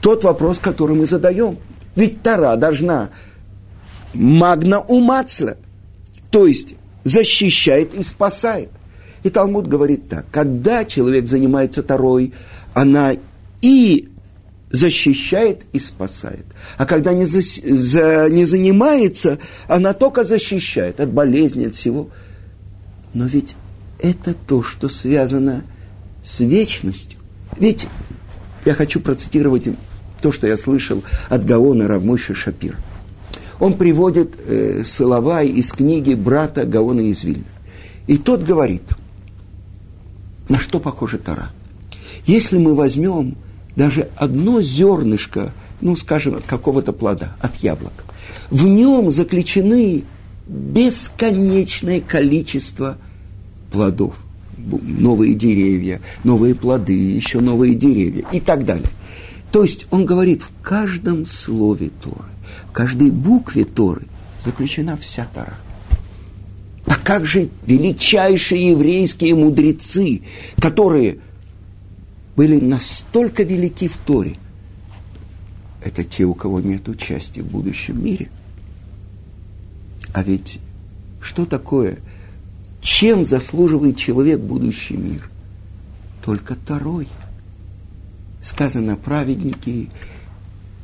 тот 0.00 0.24
вопрос, 0.24 0.58
который 0.58 0.96
мы 0.96 1.06
задаем. 1.06 1.58
Ведь 1.94 2.22
Тара 2.22 2.56
должна 2.56 3.10
магна 4.14 4.80
умацла, 4.80 5.56
то 6.30 6.46
есть 6.46 6.74
защищает 7.04 7.94
и 7.94 8.02
спасает. 8.02 8.70
И 9.22 9.30
Талмуд 9.30 9.66
говорит 9.66 10.08
так, 10.08 10.26
когда 10.30 10.84
человек 10.84 11.26
занимается 11.26 11.82
Тарой, 11.82 12.32
она 12.72 13.12
и 13.60 14.08
защищает 14.70 15.64
и 15.72 15.78
спасает. 15.78 16.46
А 16.78 16.86
когда 16.86 17.12
не, 17.12 17.26
за, 17.26 17.40
за, 17.42 18.28
не 18.30 18.44
занимается, 18.44 19.38
она 19.66 19.92
только 19.92 20.24
защищает 20.24 21.00
от 21.00 21.10
болезни, 21.12 21.66
от 21.66 21.76
всего. 21.76 22.08
Но 23.12 23.26
ведь 23.26 23.56
это 23.98 24.32
то, 24.32 24.62
что 24.62 24.88
связано 24.88 25.64
с 25.64 25.79
вечностью. 26.40 27.18
Ведь 27.58 27.86
я 28.64 28.74
хочу 28.74 29.00
процитировать 29.00 29.64
то, 30.20 30.32
что 30.32 30.46
я 30.46 30.56
слышал 30.56 31.02
от 31.28 31.44
Гаона 31.44 31.88
Равмойши 31.88 32.34
Шапир. 32.34 32.76
Он 33.58 33.74
приводит 33.74 34.34
э, 34.46 34.82
Соловай 34.84 35.48
из 35.48 35.72
книги 35.72 36.14
брата 36.14 36.64
Гаона 36.64 37.00
из 37.00 37.24
Вильна. 37.24 37.44
И 38.06 38.16
тот 38.16 38.42
говорит– 38.42 38.82
на 40.50 40.58
что 40.58 40.80
похожа 40.80 41.16
Тара? 41.16 41.52
Если 42.26 42.58
мы 42.58 42.74
возьмем 42.74 43.36
даже 43.76 44.10
одно 44.16 44.60
зернышко, 44.60 45.52
ну, 45.80 45.94
скажем, 45.94 46.34
от 46.34 46.44
какого-то 46.44 46.92
плода, 46.92 47.36
от 47.40 47.54
яблока, 47.56 48.04
в 48.50 48.64
нем 48.64 49.12
заключены 49.12 50.02
бесконечное 50.48 52.00
количество 52.00 52.98
плодов. 53.70 54.16
Новые 54.82 55.34
деревья, 55.34 56.00
новые 56.24 56.54
плоды, 56.54 56.92
еще 56.92 57.40
новые 57.40 57.74
деревья 57.74 58.24
и 58.32 58.40
так 58.40 58.64
далее. 58.64 58.88
То 59.52 59.62
есть 59.62 59.86
он 59.90 60.04
говорит, 60.06 60.42
в 60.42 60.50
каждом 60.62 61.26
слове 61.26 61.90
Торы, 62.02 62.30
в 62.68 62.72
каждой 62.72 63.10
букве 63.10 63.64
Торы 63.64 64.02
заключена 64.44 64.96
вся 64.96 65.26
Тора– 65.34 65.54
а 66.90 66.96
как 66.96 67.24
же 67.24 67.50
величайшие 67.66 68.70
еврейские 68.70 69.36
мудрецы, 69.36 70.22
которые 70.60 71.18
были 72.34 72.58
настолько 72.58 73.44
велики 73.44 73.86
в 73.86 73.96
Торе? 73.96 74.38
Это 75.84 76.02
те, 76.02 76.24
у 76.24 76.34
кого 76.34 76.58
нет 76.58 76.88
участия 76.88 77.42
в 77.42 77.46
будущем 77.46 78.04
мире. 78.04 78.28
А 80.12 80.24
ведь 80.24 80.58
что 81.20 81.46
такое? 81.46 81.98
Чем 82.80 83.24
заслуживает 83.24 83.96
человек 83.96 84.40
будущий 84.40 84.96
мир? 84.96 85.28
Только 86.24 86.54
второй. 86.54 87.08
Сказано, 88.42 88.96
праведники 88.96 89.90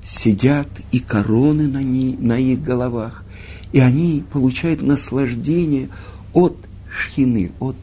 сидят 0.04 0.68
и 0.92 1.00
короны 1.00 1.68
на, 1.68 1.82
не, 1.82 2.16
на 2.16 2.38
их 2.38 2.62
головах 2.62 3.24
и 3.72 3.80
они 3.80 4.24
получают 4.32 4.82
наслаждение 4.82 5.90
от 6.32 6.56
шхины, 6.90 7.52
от 7.60 7.76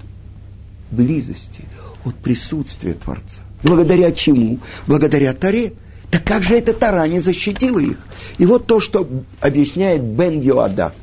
близости, 0.92 1.66
от 2.04 2.16
присутствия 2.16 2.94
Творца. 2.94 3.42
Благодаря 3.62 4.12
чему? 4.12 4.60
Благодаря 4.88 5.34
Таре. 5.34 5.74
Так 6.10 6.24
как 6.24 6.44
же 6.44 6.56
эта 6.56 6.74
Тара 6.74 7.08
не 7.08 7.20
защитила 7.20 7.80
их? 7.80 7.98
И 8.38 8.46
вот 8.46 8.68
то, 8.68 8.80
что 8.80 9.08
объясняет 9.40 10.04
Бен 10.04 10.42
Йоада. 10.42 10.94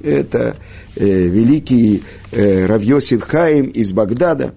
Это 0.00 0.56
э, 0.94 1.04
великий 1.06 2.02
э, 2.32 2.66
Равьосиф 2.66 3.22
Хаим 3.22 3.66
из 3.66 3.92
Багдада. 3.92 4.54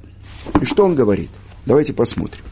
И 0.62 0.65
что 0.65 0.86
он 0.86 0.95
говорит? 0.95 1.30
Давайте 1.65 1.93
посмотрим. 1.93 2.43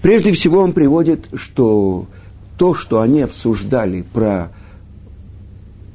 Прежде 0.00 0.32
всего 0.32 0.60
он 0.60 0.72
приводит, 0.72 1.28
что 1.34 2.06
то, 2.56 2.74
что 2.74 3.00
они 3.00 3.22
обсуждали 3.22 4.02
про 4.02 4.52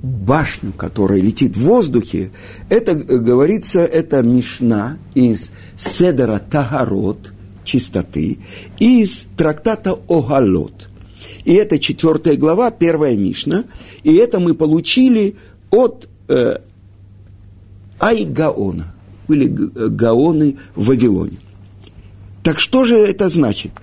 башню, 0.02 0.74
которая 0.74 1.22
летит 1.22 1.56
в 1.56 1.62
воздухе, 1.62 2.32
это, 2.70 2.92
э, 2.92 3.18
говорится, 3.18 3.82
это 3.82 4.22
Мишна 4.22 4.98
из 5.14 5.52
Седера 5.78 6.40
Тагарот, 6.40 7.32
чистоты, 7.64 8.40
из 8.80 9.28
трактата 9.38 9.98
Огалот. 10.10 10.91
И 11.44 11.54
это 11.54 11.80
четвертая 11.80 12.36
глава, 12.36 12.72
первая 12.72 13.16
Мишна, 13.16 13.66
и 14.04 14.14
это 14.16 14.40
мы 14.40 14.54
получили 14.54 15.36
от 15.70 16.08
э, 16.28 16.58
Айгаона, 18.00 18.94
были 19.28 19.48
э, 19.48 19.88
гаоны 19.90 20.58
в 20.76 20.88
Вавилоне. 20.88 21.38
Так 22.44 22.60
что 22.60 22.86
же 22.86 22.96
это 22.98 23.30
значит– 23.30 23.72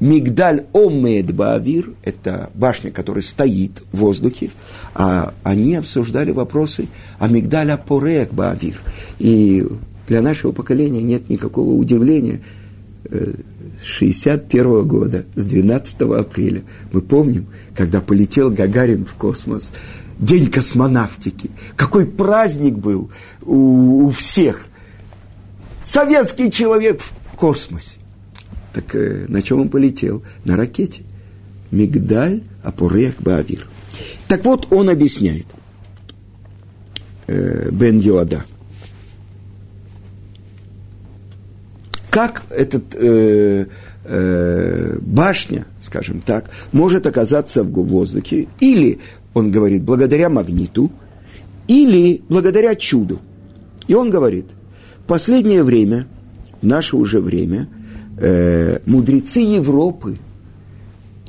Мигдаль 0.00 0.64
Омед 0.72 1.34
Баавир– 1.34 1.92
это 2.04 2.50
башня, 2.54 2.90
которая 2.90 3.22
стоит 3.22 3.82
в 3.92 3.98
воздухе, 3.98 4.50
а 4.94 5.34
они 5.42 5.74
обсуждали 5.74 6.30
вопросы 6.30 6.88
о 7.18 7.28
Мигдаль 7.28 7.70
Апорех 7.70 8.32
Баавир. 8.32 8.80
И 9.18 9.66
для 10.08 10.22
нашего 10.22 10.52
поколения 10.52 11.02
нет 11.02 11.28
никакого 11.28 11.74
удивления. 11.74 12.40
С 13.82 13.86
61 13.86 14.86
года, 14.86 15.24
с 15.34 15.44
12 15.44 16.00
апреля, 16.02 16.62
мы 16.92 17.00
помним, 17.00 17.46
когда 17.74 18.00
полетел 18.00 18.50
Гагарин 18.50 19.06
в 19.06 19.14
космос, 19.14 19.72
день 20.18 20.50
космонавтики. 20.50 21.50
Какой 21.76 22.06
праздник 22.06 22.74
был 22.74 23.10
у, 23.42 24.06
у 24.06 24.10
всех. 24.10 24.66
Советский 25.82 26.50
человек 26.50 27.00
в 27.00 27.36
космосе. 27.36 27.96
Так 28.74 28.94
э, 28.94 29.24
на 29.28 29.42
чем 29.42 29.60
он 29.60 29.68
полетел? 29.70 30.22
На 30.44 30.56
ракете. 30.56 31.02
Мигдаль 31.70 32.42
Апурех 32.62 33.14
Баавир. 33.20 33.66
Так 34.28 34.44
вот, 34.44 34.72
он 34.72 34.90
объясняет. 34.90 35.46
Э, 37.26 37.70
Бен 37.70 37.98
Йоада. 37.98 38.44
Как 42.10 42.42
этот 42.50 42.94
э, 42.94 43.66
э, 44.04 44.98
башня, 45.00 45.66
скажем 45.80 46.20
так, 46.20 46.50
может 46.72 47.06
оказаться 47.06 47.62
в 47.62 47.70
воздухе, 47.70 48.48
или, 48.58 48.98
он 49.32 49.50
говорит, 49.50 49.82
благодаря 49.82 50.28
магниту, 50.28 50.90
или 51.68 52.22
благодаря 52.28 52.74
чуду. 52.74 53.20
И 53.86 53.94
он 53.94 54.10
говорит, 54.10 54.46
последнее 55.06 55.62
время, 55.62 56.06
в 56.60 56.66
наше 56.66 56.96
уже 56.96 57.20
время– 57.20 57.68
э, 58.20 58.78
мудрецы 58.86 59.40
Европы 59.40 60.18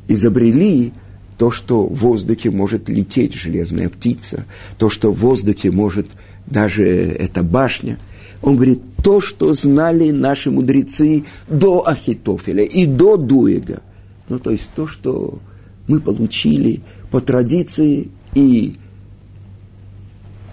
изобрели 0.07 0.91
то, 1.37 1.49
что 1.49 1.87
в 1.87 1.95
воздухе 1.95 2.51
может 2.51 2.89
лететь 2.89 3.33
железная 3.33 3.89
птица, 3.89 4.45
то, 4.77 4.89
что 4.89 5.11
в 5.11 5.19
воздухе 5.19 5.71
может 5.71 6.07
даже 6.45 6.85
эта 6.85 7.41
башня. 7.41 7.97
Он 8.41 8.55
говорит, 8.55 8.81
то, 9.03 9.21
что 9.21 9.53
знали 9.53 10.11
наши 10.11 10.49
мудрецы 10.49 11.25
до 11.47 11.87
Ахитофеля 11.87 12.63
и 12.63 12.85
до 12.85 13.17
Дуэга. 13.17 13.81
Ну, 14.29 14.39
то 14.39 14.51
есть 14.51 14.69
то, 14.75 14.87
что 14.87 15.39
мы 15.87 15.99
получили 15.99 16.81
по 17.11 17.21
традиции 17.21 18.09
и 18.33 18.77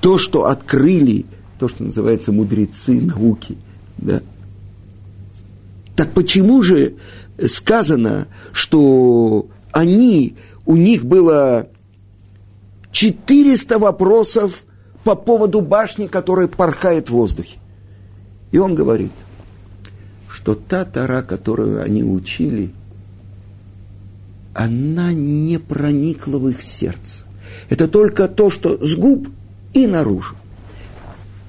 то, 0.01 0.19
что 0.19 0.47
открыли, 0.47 1.27
то, 1.59 1.69
что 1.69 1.85
называется 1.85 2.33
мудрецы 2.33 3.01
науки, 3.01 3.57
да, 3.97 4.23
так 5.97 6.13
почему 6.13 6.63
же 6.63 6.95
сказано, 7.45 8.29
что 8.53 9.49
они, 9.73 10.37
у 10.65 10.77
них 10.77 11.05
было 11.05 11.69
400 12.93 13.79
вопросов 13.79 14.65
по 15.05 15.15
поводу 15.15 15.61
башни, 15.61 16.07
которая 16.07 16.47
порхает 16.47 17.09
в 17.09 17.13
воздухе. 17.13 17.59
И 18.51 18.59
он 18.59 18.75
говорит, 18.75 19.13
что 20.31 20.55
та 20.55 20.85
Тара, 20.85 21.23
которую 21.23 21.83
они 21.83 22.03
учили, 22.03 22.73
она 24.55 25.13
не 25.13 25.59
проникла 25.59 26.39
в 26.39 26.49
их 26.49 26.63
сердце. 26.63 27.25
Это 27.69 27.89
только 27.89 28.29
то, 28.29 28.51
что 28.51 28.85
с 28.85 28.95
губ 28.95 29.29
и 29.73 29.87
наружу. 29.87 30.37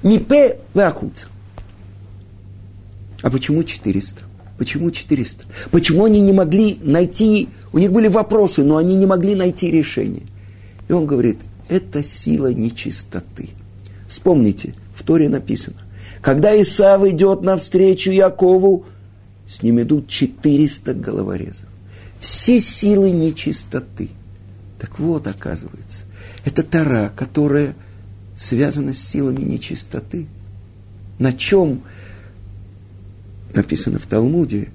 Мипе 0.03 0.59
вахуца. 0.73 1.27
А 3.21 3.29
почему 3.29 3.63
400? 3.63 4.21
Почему 4.57 4.91
400? 4.91 5.45
Почему 5.71 6.05
они 6.05 6.21
не 6.21 6.33
могли 6.33 6.79
найти, 6.81 7.49
у 7.71 7.79
них 7.79 7.91
были 7.91 8.07
вопросы, 8.07 8.63
но 8.63 8.77
они 8.77 8.95
не 8.95 9.05
могли 9.05 9.35
найти 9.35 9.71
решение. 9.71 10.23
И 10.87 10.93
он 10.93 11.05
говорит, 11.05 11.39
это 11.69 12.03
сила 12.03 12.53
нечистоты. 12.53 13.49
Вспомните, 14.07 14.73
в 14.95 15.03
Торе 15.03 15.29
написано, 15.29 15.77
когда 16.21 16.59
Исав 16.61 17.05
идет 17.05 17.41
навстречу 17.41 18.11
Якову, 18.11 18.85
с 19.47 19.63
ним 19.63 19.81
идут 19.81 20.07
400 20.07 20.93
головорезов. 20.93 21.67
Все 22.19 22.59
силы 22.59 23.11
нечистоты. 23.11 24.09
Так 24.77 24.99
вот, 24.99 25.27
оказывается, 25.27 26.03
это 26.45 26.63
Тара, 26.63 27.11
которая 27.15 27.75
связана 28.37 28.93
с 28.93 28.99
силами 28.99 29.41
нечистоты. 29.41 30.27
На 31.17 31.33
чем 31.33 31.81
написано 33.53 33.99
в 33.99 34.05
Талмуде 34.05 34.69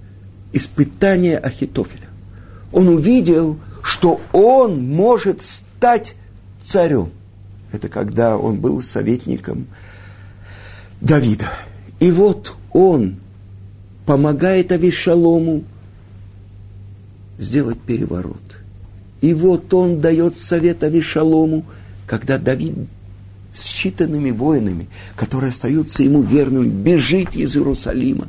испытание 0.53 1.39
Ахитофеля. 1.39 2.09
Он 2.73 2.89
увидел, 2.89 3.59
что 3.83 4.21
он 4.33 4.85
может 4.89 5.43
стать 5.43 6.15
царем. 6.63 7.11
Это 7.73 7.89
когда 7.89 8.37
он 8.37 8.61
был 8.61 8.83
советником 8.83 9.67
Давида. 11.05 11.51
И 12.01 12.11
вот 12.11 12.55
он 12.73 13.17
помогает 14.07 14.73
Авишалому 14.73 15.65
сделать 17.39 17.79
переворот. 17.79 18.41
И 19.21 19.35
вот 19.35 19.73
он 19.75 20.01
дает 20.01 20.37
совет 20.37 20.83
Авишалому, 20.83 21.65
когда 22.07 22.39
Давид 22.39 22.75
с 23.55 23.67
считанными 23.67 24.33
воинами, 24.33 24.89
которые 25.15 25.51
остаются 25.51 26.03
ему 26.03 26.23
верными, 26.23 26.69
бежит 26.69 27.37
из 27.37 27.55
Иерусалима. 27.55 28.27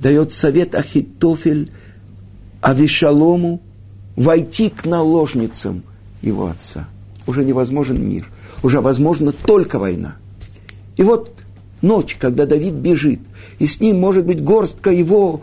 Дает 0.00 0.32
совет 0.32 0.74
Ахитофель 0.74 1.70
Авишалому 2.60 3.62
войти 4.16 4.70
к 4.70 4.86
наложницам 4.86 5.82
его 6.20 6.48
отца. 6.48 6.88
Уже 7.26 7.44
невозможен 7.44 8.06
мир, 8.06 8.28
уже 8.62 8.80
возможна 8.80 9.32
только 9.32 9.78
война. 9.78 10.16
И 10.96 11.02
вот 11.02 11.39
ночь, 11.82 12.16
когда 12.16 12.46
Давид 12.46 12.74
бежит, 12.74 13.20
и 13.58 13.66
с 13.66 13.80
ним, 13.80 14.00
может 14.00 14.24
быть, 14.24 14.42
горстка 14.42 14.90
его 14.90 15.42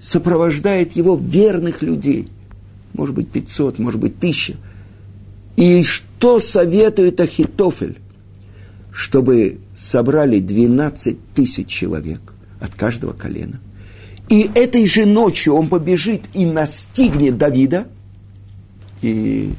сопровождает 0.00 0.92
его 0.92 1.16
верных 1.16 1.82
людей. 1.82 2.28
Может 2.94 3.14
быть, 3.14 3.30
500, 3.30 3.78
может 3.78 4.00
быть, 4.00 4.16
1000. 4.16 4.56
И 5.56 5.82
что 5.82 6.40
советует 6.40 7.20
Ахитофель? 7.20 7.98
Чтобы 8.92 9.58
собрали 9.76 10.40
12 10.40 11.16
тысяч 11.34 11.68
человек 11.68 12.20
от 12.60 12.74
каждого 12.74 13.12
колена. 13.12 13.60
И 14.28 14.50
этой 14.54 14.86
же 14.86 15.06
ночью 15.06 15.54
он 15.54 15.68
побежит 15.68 16.24
и 16.34 16.44
настигнет 16.44 17.38
Давида. 17.38 17.86
И 19.00 19.52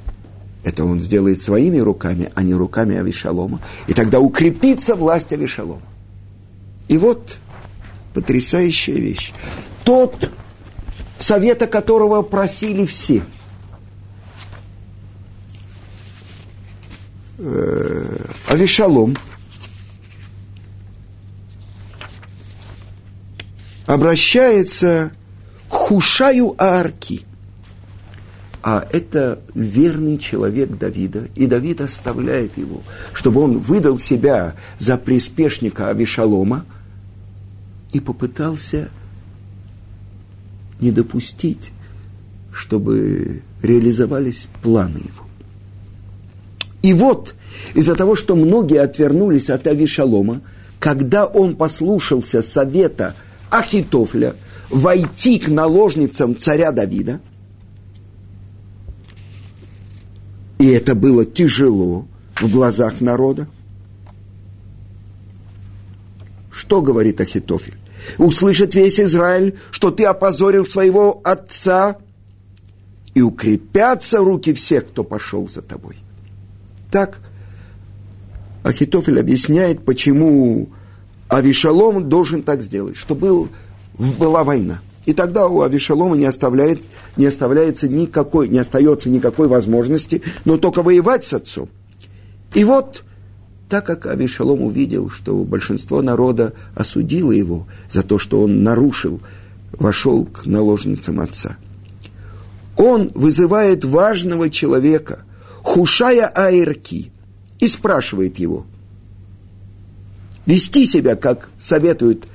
это 0.64 0.84
он 0.84 1.00
сделает 1.00 1.42
своими 1.42 1.78
руками, 1.78 2.30
а 2.36 2.44
не 2.44 2.54
руками 2.54 2.98
Авишалома. 2.98 3.62
И 3.88 3.94
тогда 3.94 4.20
укрепится 4.20 4.96
власть 4.96 5.32
Авишалома. 5.32 5.82
И 6.89 6.97
вот 6.97 7.38
потрясающая 8.13 8.95
вещь. 8.95 9.32
Тот, 9.86 10.30
совета 11.19 11.67
которого 11.67 12.23
просили 12.23 12.86
все. 12.86 13.23
Э, 17.38 18.17
Авишалом 18.49 19.15
обращается 23.86 25.12
к 25.69 25.73
Хушаю 25.73 26.56
Аарки. 26.58 27.21
А 28.62 28.86
это 28.91 29.39
верный 29.54 30.17
человек 30.17 30.78
Давида, 30.78 31.30
и 31.36 31.45
Давид 31.45 31.80
оставляет 31.80 32.58
его, 32.58 32.82
чтобы 33.13 33.41
он 33.41 33.60
выдал 33.60 33.97
себя 33.97 34.56
за 34.80 34.97
приспешника 34.97 35.89
Авишалома 35.89 36.65
и 37.91 37.99
попытался 37.99 38.89
не 40.80 40.91
допустить, 40.91 41.71
чтобы 42.54 43.41
реализовались 43.62 44.47
планы 44.62 44.97
его. 44.97 45.25
И 46.82 46.93
вот, 46.93 47.36
из-за 47.73 47.95
того, 47.95 48.15
что 48.15 48.36
многие 48.36 48.82
отвернулись 48.82 49.49
от 49.49 49.67
Авишалома, 49.67 50.41
когда 50.80 51.25
он 51.25 51.56
послушался 51.56 52.41
совета 52.41 53.15
Ахитофля 53.49 54.36
войти 54.69 55.39
к 55.39 55.49
наложницам 55.49 56.38
царя 56.38 56.71
Давида, 56.71 57.19
и 60.60 60.67
это 60.67 60.95
было 60.95 61.25
тяжело 61.25 62.08
в 62.39 62.49
глазах 62.49 63.02
народа, 63.02 63.47
что 66.60 66.82
говорит 66.82 67.22
Ахитофель? 67.22 67.78
услышит 68.17 68.76
весь 68.76 69.00
Израиль, 69.00 69.56
что 69.72 69.91
ты 69.91 70.06
опозорил 70.06 70.65
своего 70.65 71.22
отца, 71.24 71.98
и 73.15 73.22
укрепятся 73.22 74.19
руки 74.19 74.54
всех, 74.54 74.88
кто 74.88 75.04
пошел 75.04 75.48
за 75.48 75.62
тобой. 75.62 75.98
Так 76.91 77.19
Ахитофель 78.63 79.19
объясняет, 79.19 79.84
почему 79.84 80.69
Авишалом 81.28 82.08
должен 82.08 82.43
так 82.43 82.62
сделать, 82.62 82.98
что 82.98 83.15
был, 83.15 83.50
была 83.98 84.43
война. 84.43 84.82
И 85.06 85.13
тогда 85.13 85.48
у 85.48 85.62
Авишалома 85.62 86.15
не, 86.17 86.26
оставляет, 86.26 86.82
не 87.17 87.26
оставляется 87.26 87.88
никакой, 87.88 88.48
не 88.48 88.60
остается 88.60 89.10
никакой 89.10 89.48
возможности, 89.48 90.22
но 90.45 90.58
только 90.58 90.84
воевать 90.84 91.24
с 91.24 91.34
отцом. 91.34 91.69
И 92.54 92.63
вот 92.63 93.04
так 93.69 93.86
как 93.86 94.08
Авишалом 94.08 94.63
увидел, 94.63 95.12
что 95.12 95.36
большинство 95.43 96.01
народа 96.01 96.53
осудило 96.75 97.32
его 97.32 97.67
за 97.89 98.01
то, 98.01 98.17
что 98.17 98.41
он 98.41 98.63
нарушил, 98.63 99.21
вошел 99.71 100.25
к 100.25 100.47
наложницам 100.47 101.19
отца. 101.19 101.58
Он 102.75 103.12
вызывает 103.13 103.86
важного 103.86 104.49
человека, 104.49 105.19
Хушая 105.62 106.25
Аирки, 106.27 107.12
и 107.60 107.67
спрашивает 107.67 108.39
его, 108.39 108.65
вести 110.47 110.86
себя, 110.86 111.15
как 111.15 111.49
советует 111.60 112.25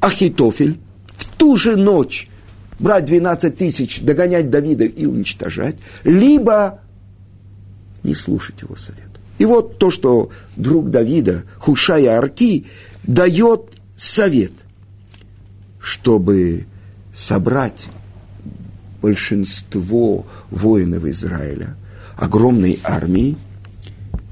Ахитофель, 0.00 0.80
в 1.06 1.24
ту 1.36 1.56
же 1.56 1.76
ночь 1.76 2.28
брать 2.80 3.04
12 3.04 3.56
тысяч, 3.56 4.00
догонять 4.00 4.50
Давида 4.50 4.86
и 4.86 5.06
уничтожать, 5.06 5.76
либо 6.02 6.80
не 8.02 8.14
слушать 8.14 8.62
его 8.62 8.74
совет. 8.74 9.13
И 9.38 9.44
вот 9.44 9.78
то, 9.78 9.90
что 9.90 10.30
друг 10.56 10.90
Давида, 10.90 11.44
Хушая 11.58 12.16
Арки, 12.16 12.66
дает 13.02 13.72
совет, 13.96 14.52
чтобы 15.80 16.66
собрать 17.12 17.86
большинство 19.02 20.26
воинов 20.50 21.04
Израиля, 21.04 21.76
огромной 22.16 22.80
армии, 22.84 23.36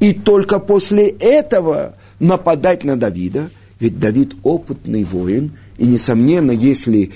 и 0.00 0.12
только 0.12 0.58
после 0.58 1.08
этого 1.08 1.96
нападать 2.18 2.84
на 2.84 2.96
Давида, 2.96 3.50
ведь 3.80 3.98
Давид 3.98 4.34
опытный 4.42 5.04
воин, 5.04 5.52
и, 5.78 5.84
несомненно, 5.84 6.52
если 6.52 7.10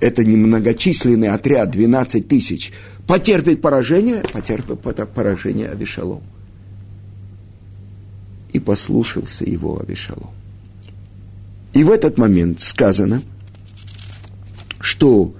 это 0.00 0.24
не 0.24 0.36
многочисленный 0.36 1.28
отряд, 1.28 1.70
12 1.70 2.28
тысяч, 2.28 2.72
потерпит 3.06 3.62
поражение, 3.62 4.22
потерпит 4.32 4.80
поражение 4.80 5.70
Авишалом 5.70 6.22
и 8.52 8.60
послушался 8.60 9.44
его 9.44 9.80
Авишалом. 9.80 10.30
И 11.72 11.84
в 11.84 11.90
этот 11.90 12.18
момент 12.18 12.60
сказано, 12.60 13.22
что 14.80 15.34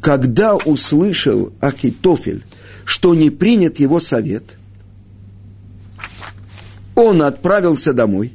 когда 0.00 0.56
услышал 0.56 1.52
Ахитофель, 1.60 2.44
что 2.84 3.14
не 3.14 3.30
принят 3.30 3.78
его 3.78 4.00
совет, 4.00 4.56
он 6.94 7.22
отправился 7.22 7.92
домой 7.92 8.34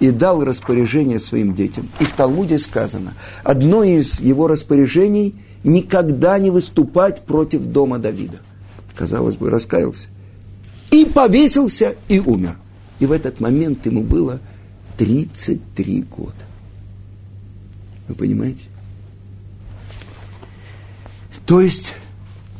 и 0.00 0.10
дал 0.10 0.44
распоряжение 0.44 1.20
своим 1.20 1.54
детям. 1.54 1.88
И 2.00 2.04
в 2.04 2.12
Талмуде 2.12 2.58
сказано, 2.58 3.14
одно 3.42 3.84
из 3.84 4.20
его 4.20 4.46
распоряжений– 4.46 5.34
никогда 5.64 6.38
не 6.38 6.50
выступать 6.50 7.22
против 7.22 7.64
дома 7.64 7.98
Давида. 7.98 8.38
Казалось 8.94 9.36
бы, 9.36 9.50
раскаялся 9.50 10.08
И 10.94 11.04
повесился 11.04 11.96
и 12.06 12.20
умер. 12.20 12.56
И 13.00 13.06
в 13.06 13.10
этот 13.10 13.40
момент 13.40 13.84
ему 13.84 14.04
было 14.04 14.38
33 14.96 16.02
года. 16.02 16.44
Вы 18.06 18.14
понимаете? 18.14 18.66
То 21.46 21.60
есть 21.60 21.94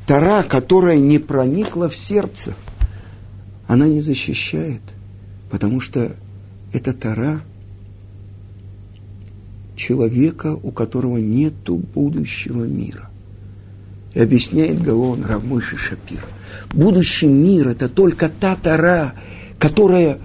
Тара, 0.05 0.43
которая 0.43 0.99
не 0.99 1.21
проникла 1.21 1.89
в 1.89 1.97
сердце, 1.97 2.57
она 3.69 3.87
не 3.87 4.01
защищает, 4.01 4.83
потому 5.49 5.81
что 5.81 6.17
это 6.73 6.93
Тара 6.93 7.41
человека, 9.77 10.59
у 10.61 10.73
которого 10.73 11.19
нет 11.19 11.55
будущего 11.71 12.65
мира. 12.65 13.09
И 14.15 14.21
объясняет 14.21 14.81
Гаон 14.81 15.25
Равмойши 15.25 15.77
Шапир. 15.77 16.25
Будущий 16.73 17.27
мир– 17.27 17.69
это 17.71 17.89
только 17.89 18.29
та 18.29 18.57
Тара, 18.57 19.15
которая 19.59 20.19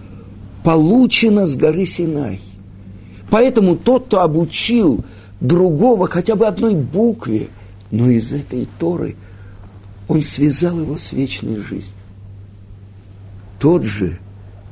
получена 0.64 1.46
с 1.46 1.56
горы 1.56 1.86
Синай. 1.86 2.40
Поэтому 3.30 3.76
тот, 3.76 4.06
кто 4.06 4.22
обучил 4.22 5.04
другого 5.42 6.08
хотя 6.08 6.36
бы 6.36 6.46
одной 6.46 6.76
букве, 6.76 7.50
но 7.92 8.10
из 8.10 8.32
этой 8.32 8.68
Торы– 8.80 9.16
он 10.10 10.24
связал 10.24 10.82
его 10.82 10.98
с 10.98 11.14
вечной 11.14 11.62
жизнью. 11.62 11.94
Тот 13.60 13.84
же, 13.84 14.18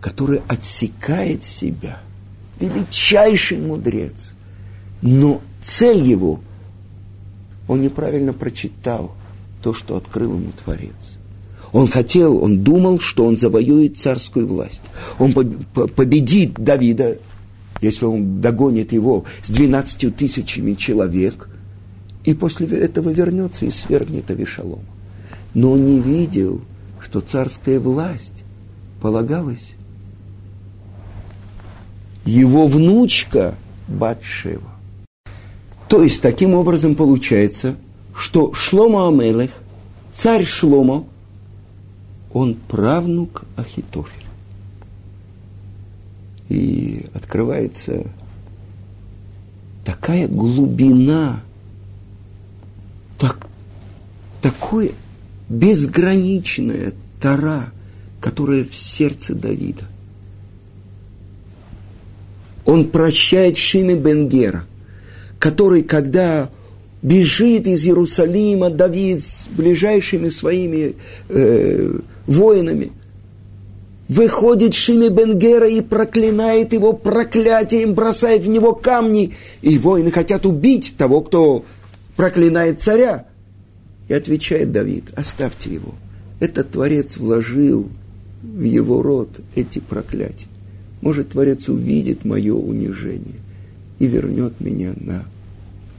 который 0.02 0.42
отсекает 0.48 1.44
себя, 1.44 2.02
величайший 2.60 3.60
мудрец, 3.60 4.34
но 5.02 5.42
цель 5.62 6.02
его, 6.04 6.42
он 7.68 7.82
неправильно 7.82 8.34
прочитал 8.34 9.12
то, 9.62 9.74
что 9.74 9.98
открыл 9.98 10.34
ему 10.36 10.52
Творец. 10.64 10.94
Он 11.74 11.88
хотел, 11.88 12.42
он 12.42 12.64
думал, 12.64 13.00
что 13.00 13.26
он 13.26 13.38
завоюет 13.38 13.98
царскую 13.98 14.48
власть. 14.48 14.84
Он 15.20 15.34
победит 15.34 16.54
Давида, 16.54 17.18
если 17.82 18.06
он 18.06 18.40
догонит 18.42 18.94
его 18.94 19.26
с 19.42 19.50
12 19.50 20.16
тысячами 20.16 20.74
человек, 20.74 21.50
и 22.24 22.34
после 22.34 22.68
этого 22.68 23.10
вернется 23.10 23.66
и 23.66 23.70
свергнет 23.70 24.30
Авишалома 24.32 24.84
но 25.58 25.72
он 25.72 25.86
не 25.86 26.00
видел, 26.00 26.62
что 27.02 27.20
царская 27.20 27.80
власть 27.80 28.44
полагалась 29.02 29.74
его 32.26 32.68
внучка 32.68 33.56
Батшева. 33.88 34.77
То 35.90 36.04
есть, 36.04 36.22
таким 36.22 36.54
образом 36.54 36.96
получается, 36.96 37.76
что 38.16 38.54
Шлома 38.54 39.08
Амелех, 39.08 39.52
царь 40.14 40.46
Шлома, 40.46 41.06
он 42.34 42.56
правнук 42.56 43.44
Ахитофеля. 43.56 44.26
И 46.50 47.06
открывается 47.14 48.06
такая 49.86 50.28
глубина, 50.28 51.42
так, 53.18 53.48
такое 54.42 54.92
безграничная 55.50 56.94
Тара, 57.22 57.72
которая 58.20 58.66
в 58.66 58.76
сердце 58.76 59.34
Давида. 59.34 59.86
Он 62.66 62.90
прощает 62.90 63.58
Шиме 63.58 63.96
Бенгера, 63.96 64.66
который, 65.40 65.84
когда 65.84 66.50
бежит 67.02 67.68
из 67.68 67.86
Иерусалима 67.86 68.70
Давид 68.70 69.20
с 69.24 69.48
ближайшими 69.50 70.30
своими 70.30 70.96
э, 71.30 72.00
воинами, 72.26 72.92
выходит 74.10 74.74
Шиме 74.74 75.10
Бенгера 75.10 75.68
и 75.68 75.82
проклинает 75.82 76.74
его 76.74 76.94
проклятием, 76.94 77.94
бросает 77.94 78.44
в 78.44 78.48
него 78.48 78.74
камни, 78.74 79.36
и 79.62 79.78
воины 79.78 80.12
хотят 80.12 80.46
убить 80.46 80.96
того, 80.98 81.22
кто 81.22 81.66
проклинает 82.16 82.82
царя. 82.82 83.26
И 84.08 84.14
отвечает 84.14 84.72
Давид, 84.72 85.06
оставьте 85.16 85.70
его. 85.70 85.94
Этот 86.40 86.72
Творец 86.72 87.18
вложил 87.18 87.90
в 88.42 88.64
его 88.64 89.02
род 89.02 89.42
эти 89.56 89.80
проклятия. 89.80 90.48
Может, 91.02 91.30
Творец 91.30 91.68
увидит 91.68 92.24
мое 92.24 92.54
унижение 92.54 93.36
и 94.00 94.08
вернет 94.08 94.60
меня 94.60 94.94
на 94.96 95.26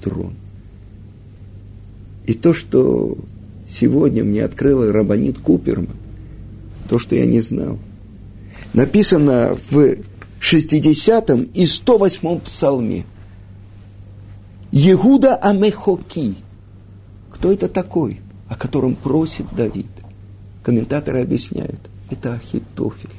трон. 0.02 0.34
И 2.26 2.34
то, 2.34 2.54
что 2.54 3.16
сегодня 3.68 4.24
мне 4.24 4.44
открыла 4.44 4.92
Рабанит 4.92 5.38
Куперман, 5.38 5.96
то, 6.88 6.98
что 6.98 7.16
я 7.16 7.26
не 7.26 7.40
знал, 7.40 7.78
написано 8.74 9.56
в 9.70 9.96
60 10.40 11.30
и 11.54 11.66
108 11.66 12.40
псалме. 12.40 13.04
Егуда 14.70 15.36
Амехоки– 15.36 16.34
кто 17.38 17.52
это 17.52 17.68
такой, 17.68 18.20
о 18.48 18.56
котором 18.56 18.96
просит 18.96 19.46
Давид? 19.54 19.86
Комментаторы 20.64 21.22
объясняют, 21.22 21.78
это 22.10 22.34
Ахитофель. 22.34 23.10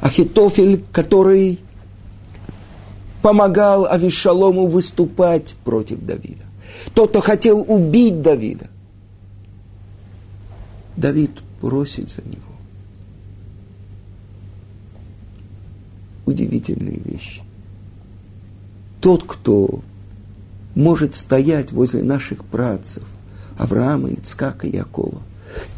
Ахитофель, 0.00 0.82
который 0.90 1.60
помогал 3.24 3.86
Авишалому 3.86 4.66
выступать 4.66 5.54
против 5.64 6.04
Давида. 6.04 6.44
Тот, 6.92 7.08
кто 7.08 7.22
хотел 7.22 7.64
убить 7.66 8.20
Давида. 8.20 8.66
Давид 10.98 11.30
просит 11.62 12.10
за 12.10 12.20
него. 12.20 12.42
Удивительные 16.26 16.98
вещи. 16.98 17.40
Тот, 19.00 19.24
кто 19.26 19.80
может 20.74 21.16
стоять 21.16 21.72
возле 21.72 22.02
наших 22.02 22.44
працев, 22.44 23.04
Авраама, 23.56 24.10
Ицкака, 24.10 24.66
Якова. 24.66 25.22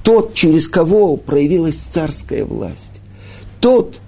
Тот, 0.02 0.34
через 0.34 0.66
кого 0.66 1.16
проявилась 1.16 1.76
царская 1.76 2.44
власть. 2.44 3.00
Тот, 3.60 4.00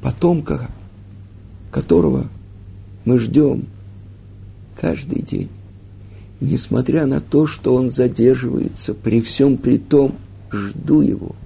потомка 0.00 0.70
которого 1.84 2.26
мы 3.04 3.18
ждем 3.18 3.66
каждый 4.80 5.20
день. 5.20 5.50
И 6.40 6.46
несмотря 6.46 7.04
на 7.04 7.20
то, 7.20 7.46
что 7.46 7.74
он 7.74 7.90
задерживается, 7.90 8.94
при 8.94 9.20
всем 9.20 9.58
при 9.58 9.76
том, 9.76 10.14
жду 10.50 11.02
его, 11.02 11.36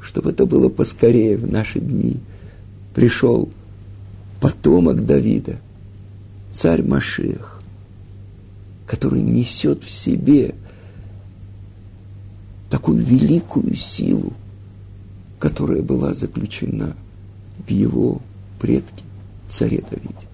чтобы 0.00 0.30
это 0.30 0.46
было 0.46 0.70
поскорее 0.70 1.36
в 1.36 1.50
наши 1.50 1.78
дни. 1.78 2.16
Пришел 2.94 3.50
потомок 4.40 5.04
Давида– 5.04 5.56
царь 6.50 6.82
Машех, 6.82 7.60
который 8.86 9.22
несет 9.22 9.84
в 9.84 9.90
себе 9.90 10.54
такую 12.70 13.04
великую 13.04 13.74
силу, 13.74 14.32
которая 15.38 15.82
была 15.82 16.14
заключена 16.14 16.94
в 17.66 17.70
его 17.70 18.20
предке, 18.62 19.04
царе 19.48 19.82
Давиде. 19.90 20.31